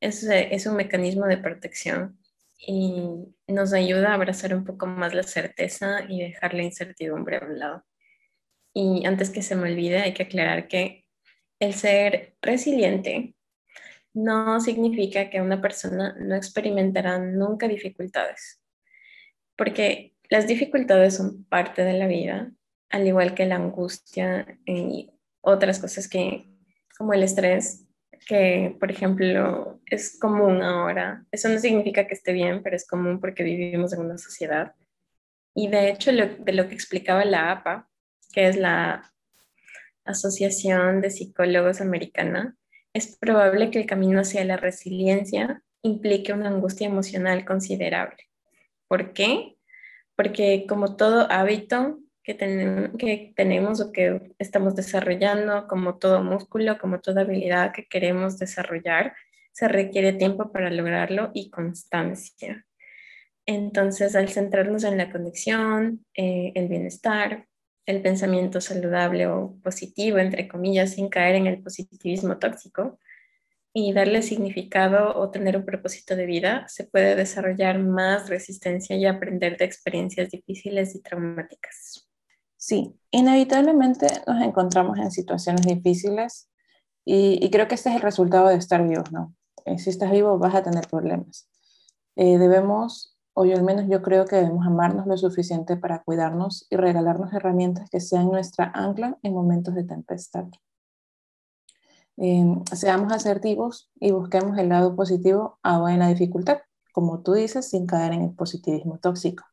es, 0.00 0.22
es 0.24 0.66
un 0.66 0.76
mecanismo 0.76 1.26
de 1.26 1.38
protección 1.38 2.18
y 2.58 3.02
nos 3.48 3.72
ayuda 3.72 4.10
a 4.10 4.14
abrazar 4.14 4.54
un 4.54 4.64
poco 4.64 4.86
más 4.86 5.14
la 5.14 5.22
certeza 5.22 6.04
y 6.08 6.20
dejar 6.20 6.54
la 6.54 6.62
incertidumbre 6.62 7.36
a 7.36 7.44
un 7.44 7.58
lado. 7.58 7.84
Y 8.74 9.06
antes 9.06 9.30
que 9.30 9.42
se 9.42 9.56
me 9.56 9.70
olvide, 9.70 10.00
hay 10.00 10.14
que 10.14 10.24
aclarar 10.24 10.68
que 10.68 11.06
el 11.60 11.74
ser 11.74 12.36
resiliente 12.42 13.34
no 14.14 14.60
significa 14.60 15.30
que 15.30 15.40
una 15.40 15.60
persona 15.60 16.14
no 16.18 16.34
experimentará 16.34 17.18
nunca 17.18 17.68
dificultades, 17.68 18.62
porque 19.56 20.15
las 20.28 20.46
dificultades 20.46 21.16
son 21.16 21.44
parte 21.44 21.82
de 21.82 21.94
la 21.94 22.06
vida, 22.06 22.52
al 22.90 23.06
igual 23.06 23.34
que 23.34 23.46
la 23.46 23.56
angustia 23.56 24.58
y 24.64 25.10
otras 25.40 25.78
cosas 25.78 26.08
que, 26.08 26.48
como 26.96 27.12
el 27.12 27.22
estrés, 27.22 27.86
que 28.26 28.76
por 28.80 28.90
ejemplo 28.90 29.80
es 29.86 30.18
común 30.18 30.62
ahora. 30.62 31.24
Eso 31.30 31.48
no 31.48 31.58
significa 31.58 32.06
que 32.06 32.14
esté 32.14 32.32
bien, 32.32 32.62
pero 32.62 32.76
es 32.76 32.86
común 32.86 33.20
porque 33.20 33.44
vivimos 33.44 33.92
en 33.92 34.00
una 34.00 34.18
sociedad. 34.18 34.74
Y 35.54 35.68
de 35.68 35.90
hecho, 35.90 36.12
de 36.12 36.52
lo 36.52 36.68
que 36.68 36.74
explicaba 36.74 37.24
la 37.24 37.52
APA, 37.52 37.88
que 38.32 38.48
es 38.48 38.56
la 38.56 39.12
Asociación 40.04 41.00
de 41.00 41.10
Psicólogos 41.10 41.80
Americana, 41.80 42.56
es 42.92 43.16
probable 43.16 43.70
que 43.70 43.80
el 43.80 43.86
camino 43.86 44.20
hacia 44.20 44.44
la 44.44 44.56
resiliencia 44.56 45.62
implique 45.82 46.32
una 46.32 46.48
angustia 46.48 46.86
emocional 46.86 47.44
considerable. 47.44 48.24
¿Por 48.88 49.12
qué? 49.12 49.55
Porque 50.16 50.66
como 50.68 50.96
todo 50.96 51.30
hábito 51.30 52.00
que, 52.24 52.34
tenemos 53.36 53.80
o 53.80 53.92
que 53.92 54.34
estamos 54.38 54.74
desarrollando, 54.74 55.68
como 55.68 55.98
todo 55.98 56.24
músculo, 56.24 56.78
como 56.78 57.00
toda 57.00 57.20
habilidad 57.20 57.72
que 57.72 57.86
queremos 57.86 58.38
desarrollar, 58.38 59.14
se 59.52 59.68
requiere 59.68 60.12
tiempo 60.12 60.50
para 60.50 60.70
lograrlo 60.70 61.30
y 61.32 61.50
constancia. 61.50 62.66
Entonces, 63.46 64.16
al 64.16 64.28
centrarnos 64.28 64.82
en 64.82 64.98
la 64.98 65.12
conexión, 65.12 66.04
eh, 66.14 66.50
el 66.56 66.66
bienestar, 66.66 67.46
el 67.86 68.02
pensamiento 68.02 68.60
saludable 68.60 69.28
o 69.28 69.56
positivo, 69.62 70.18
entre 70.18 70.48
comillas, 70.48 70.94
sin 70.94 71.08
caer 71.08 71.36
en 71.36 71.46
el 71.46 71.62
positivismo 71.62 72.38
tóxico, 72.38 72.98
y 73.78 73.92
darle 73.92 74.22
significado 74.22 75.14
o 75.18 75.28
tener 75.28 75.54
un 75.54 75.66
propósito 75.66 76.16
de 76.16 76.24
vida, 76.24 76.66
se 76.66 76.84
puede 76.84 77.14
desarrollar 77.14 77.78
más 77.78 78.30
resistencia 78.30 78.96
y 78.96 79.04
aprender 79.04 79.58
de 79.58 79.66
experiencias 79.66 80.30
difíciles 80.30 80.94
y 80.94 81.02
traumáticas. 81.02 82.08
Sí, 82.56 82.98
inevitablemente 83.10 84.06
nos 84.26 84.42
encontramos 84.42 84.96
en 84.98 85.10
situaciones 85.10 85.66
difíciles 85.66 86.48
y, 87.04 87.50
creo 87.50 87.68
que 87.68 87.74
este 87.74 87.90
es 87.90 87.96
el 87.96 88.00
resultado 88.00 88.48
de 88.48 88.56
estar 88.56 88.82
vivos, 88.82 89.12
¿no? 89.12 89.34
Eh, 89.66 89.78
si 89.78 89.90
estás 89.90 90.10
vivo 90.10 90.38
vas 90.38 90.54
a 90.54 90.62
tener 90.62 90.88
problemas. 90.88 91.46
Eh, 92.16 92.38
debemos 92.38 93.18
o 93.34 93.44
yo 93.44 93.56
al 93.56 93.62
menos 93.62 93.84
yo 93.90 94.00
creo 94.00 94.24
que 94.24 94.36
debemos 94.36 94.66
amarnos 94.66 95.06
lo 95.06 95.18
suficiente 95.18 95.76
para 95.76 96.02
cuidarnos 96.02 96.66
y 96.70 96.76
regalarnos 96.76 97.34
herramientas 97.34 97.90
que 97.90 98.00
sean 98.00 98.28
nuestra 98.28 98.72
ancla 98.74 99.18
en 99.22 99.34
momentos 99.34 99.74
de 99.74 99.84
tempestad. 99.84 100.46
Em, 102.16 102.64
seamos 102.74 103.12
asertivos 103.12 103.90
y 104.00 104.10
busquemos 104.10 104.58
el 104.58 104.68
lado 104.68 104.96
positivo 104.96 105.58
aún 105.62 105.90
en 105.90 105.98
la 106.00 106.08
dificultad, 106.08 106.60
como 106.92 107.22
tú 107.22 107.34
dices, 107.34 107.68
sin 107.68 107.86
caer 107.86 108.12
en 108.14 108.22
el 108.22 108.34
positivismo 108.34 108.98
tóxico, 108.98 109.44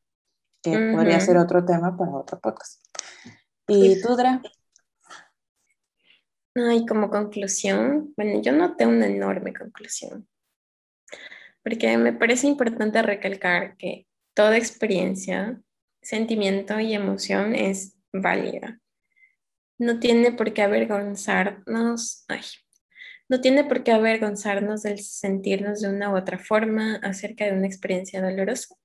que 0.61 0.93
podría 0.93 1.19
ser 1.19 1.37
otro 1.37 1.65
tema 1.65 1.97
para 1.97 2.11
otro 2.11 2.39
podcast. 2.39 2.81
¿Y 3.67 4.01
tú, 4.01 4.15
Dra? 4.15 4.41
Ay, 6.55 6.85
como 6.85 7.09
conclusión, 7.09 8.13
bueno, 8.15 8.41
yo 8.41 8.51
noté 8.51 8.85
una 8.85 9.07
enorme 9.07 9.53
conclusión 9.53 10.27
porque 11.63 11.97
me 11.97 12.13
parece 12.13 12.47
importante 12.47 13.01
recalcar 13.01 13.77
que 13.77 14.05
toda 14.35 14.57
experiencia, 14.57 15.61
sentimiento 16.01 16.79
y 16.79 16.93
emoción 16.93 17.55
es 17.55 17.95
válida. 18.11 18.79
No 19.79 19.99
tiene 19.99 20.31
por 20.31 20.53
qué 20.53 20.61
avergonzarnos, 20.61 22.25
ay, 22.27 22.41
no 23.29 23.41
tiene 23.41 23.63
por 23.63 23.83
qué 23.83 23.91
avergonzarnos 23.91 24.83
del 24.83 24.99
sentirnos 24.99 25.81
de 25.81 25.89
una 25.89 26.11
u 26.11 26.17
otra 26.17 26.37
forma 26.37 26.97
acerca 26.97 27.45
de 27.45 27.53
una 27.53 27.67
experiencia 27.67 28.21
dolorosa. 28.21 28.75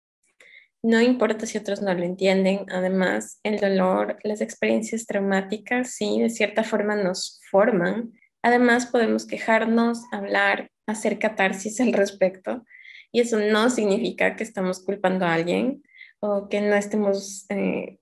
No 0.82 1.00
importa 1.00 1.44
si 1.44 1.58
otros 1.58 1.82
no 1.82 1.92
lo 1.92 2.04
entienden, 2.04 2.64
además 2.70 3.40
el 3.42 3.58
dolor, 3.58 4.18
las 4.22 4.40
experiencias 4.40 5.06
traumáticas, 5.06 5.90
sí, 5.90 6.20
de 6.20 6.30
cierta 6.30 6.62
forma 6.62 6.94
nos 6.94 7.40
forman. 7.50 8.12
Además 8.42 8.86
podemos 8.86 9.26
quejarnos, 9.26 10.04
hablar, 10.12 10.70
hacer 10.86 11.18
catarsis 11.18 11.80
al 11.80 11.92
respecto. 11.92 12.64
Y 13.10 13.20
eso 13.20 13.40
no 13.40 13.70
significa 13.70 14.36
que 14.36 14.44
estamos 14.44 14.84
culpando 14.84 15.26
a 15.26 15.34
alguien 15.34 15.82
o 16.20 16.48
que 16.48 16.60
no 16.60 16.76
estemos, 16.76 17.46
eh, 17.48 17.98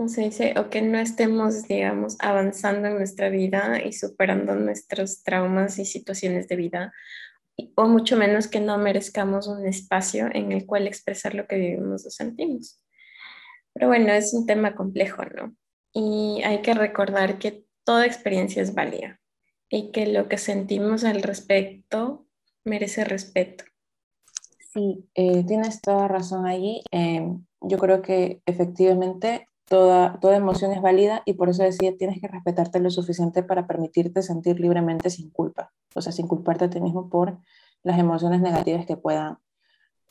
¿cómo 0.00 0.08
se 0.08 0.22
dice? 0.22 0.54
O 0.58 0.70
que 0.70 0.80
no 0.80 0.98
estemos, 0.98 1.68
digamos, 1.68 2.16
avanzando 2.20 2.88
en 2.88 2.94
nuestra 2.94 3.28
vida 3.28 3.82
y 3.84 3.92
superando 3.92 4.54
nuestros 4.54 5.22
traumas 5.22 5.78
y 5.78 5.84
situaciones 5.84 6.48
de 6.48 6.56
vida. 6.56 6.94
O 7.74 7.86
mucho 7.86 8.16
menos 8.16 8.48
que 8.48 8.60
no 8.60 8.78
merezcamos 8.78 9.46
un 9.46 9.66
espacio 9.66 10.30
en 10.32 10.52
el 10.52 10.64
cual 10.64 10.86
expresar 10.86 11.34
lo 11.34 11.46
que 11.46 11.56
vivimos 11.56 12.06
o 12.06 12.10
sentimos. 12.10 12.82
Pero 13.74 13.88
bueno, 13.88 14.10
es 14.14 14.32
un 14.32 14.46
tema 14.46 14.74
complejo, 14.74 15.22
¿no? 15.26 15.54
Y 15.92 16.40
hay 16.46 16.62
que 16.62 16.72
recordar 16.72 17.38
que 17.38 17.66
toda 17.84 18.06
experiencia 18.06 18.62
es 18.62 18.72
válida 18.72 19.20
y 19.68 19.90
que 19.92 20.06
lo 20.06 20.30
que 20.30 20.38
sentimos 20.38 21.04
al 21.04 21.20
respecto 21.20 22.26
merece 22.64 23.04
respeto. 23.04 23.64
Sí, 24.72 25.04
eh, 25.14 25.44
tienes 25.46 25.82
toda 25.82 26.08
razón 26.08 26.46
allí. 26.46 26.82
Em, 26.90 27.44
yo 27.60 27.76
creo 27.76 28.00
que 28.00 28.40
efectivamente 28.46 29.46
toda, 29.70 30.18
toda 30.18 30.36
emoción 30.36 30.72
es 30.72 30.82
válida 30.82 31.22
y 31.24 31.34
por 31.34 31.48
eso 31.48 31.62
decía, 31.62 31.96
tienes 31.96 32.20
que 32.20 32.26
respetarte 32.26 32.80
lo 32.80 32.90
suficiente 32.90 33.44
para 33.44 33.68
permitirte 33.68 34.20
sentir 34.20 34.58
libremente 34.58 35.10
sin 35.10 35.30
culpa, 35.30 35.72
o 35.94 36.02
sea, 36.02 36.10
sin 36.10 36.26
culparte 36.26 36.64
a 36.64 36.70
ti 36.70 36.80
mismo 36.80 37.08
por 37.08 37.38
las 37.84 37.96
emociones 37.96 38.40
negativas 38.40 38.84
que 38.84 38.96
puedan 38.96 39.38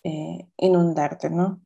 eh, 0.03 0.47
inundarte, 0.55 1.29
¿no? 1.29 1.59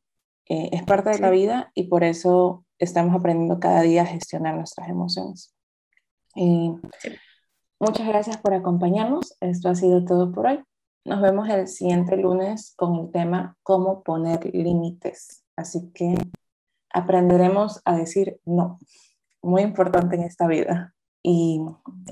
Eh, 0.48 0.70
es 0.72 0.82
parte 0.82 1.10
de 1.10 1.20
la 1.20 1.30
vida 1.30 1.70
y 1.72 1.84
por 1.84 2.02
eso 2.02 2.64
estamos 2.80 3.14
aprendiendo 3.14 3.60
cada 3.60 3.82
día 3.82 4.02
a 4.02 4.06
gestionar 4.06 4.56
nuestras 4.56 4.88
emociones. 4.88 5.54
Muchas 7.78 8.08
gracias 8.08 8.38
por 8.38 8.54
acompañarnos. 8.54 9.36
Esto 9.38 9.68
ha 9.68 9.76
sido 9.76 10.04
todo 10.04 10.32
por 10.32 10.48
hoy. 10.48 10.64
Nos 11.04 11.22
vemos 11.22 11.48
el 11.48 11.68
siguiente 11.68 12.16
lunes 12.16 12.74
con 12.76 12.96
el 12.96 13.12
tema 13.12 13.56
cómo 13.62 14.02
poner 14.02 14.52
límites. 14.52 15.44
Así 15.54 15.92
que 15.92 16.16
aprenderemos 16.94 17.82
a 17.84 17.96
decir 17.96 18.38
no. 18.46 18.78
Muy 19.42 19.60
importante 19.62 20.16
en 20.16 20.22
esta 20.22 20.46
vida. 20.46 20.94
Y 21.22 21.60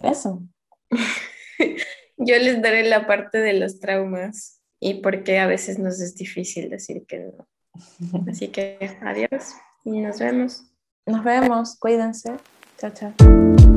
eso. 0.03 0.43
Yo 2.19 2.37
les 2.37 2.61
daré 2.61 2.89
la 2.89 3.07
parte 3.07 3.39
de 3.39 3.55
los 3.55 3.81
traumas 3.81 4.61
y 4.81 4.95
por 4.95 5.25
qué 5.25 5.39
a 5.39 5.47
veces 5.47 5.79
nos 5.79 6.01
es 6.01 6.15
difícil 6.15 6.69
decir 6.69 7.07
que 7.07 7.21
no. 7.21 7.49
Así 8.31 8.49
que 8.49 8.99
adiós 9.01 9.55
y 9.85 10.01
nos 10.01 10.19
vemos. 10.19 10.65
Nos 11.07 11.25
vemos. 11.25 11.79
Cuídense. 11.79 12.37
Chao, 12.79 12.91
chao. 12.91 13.72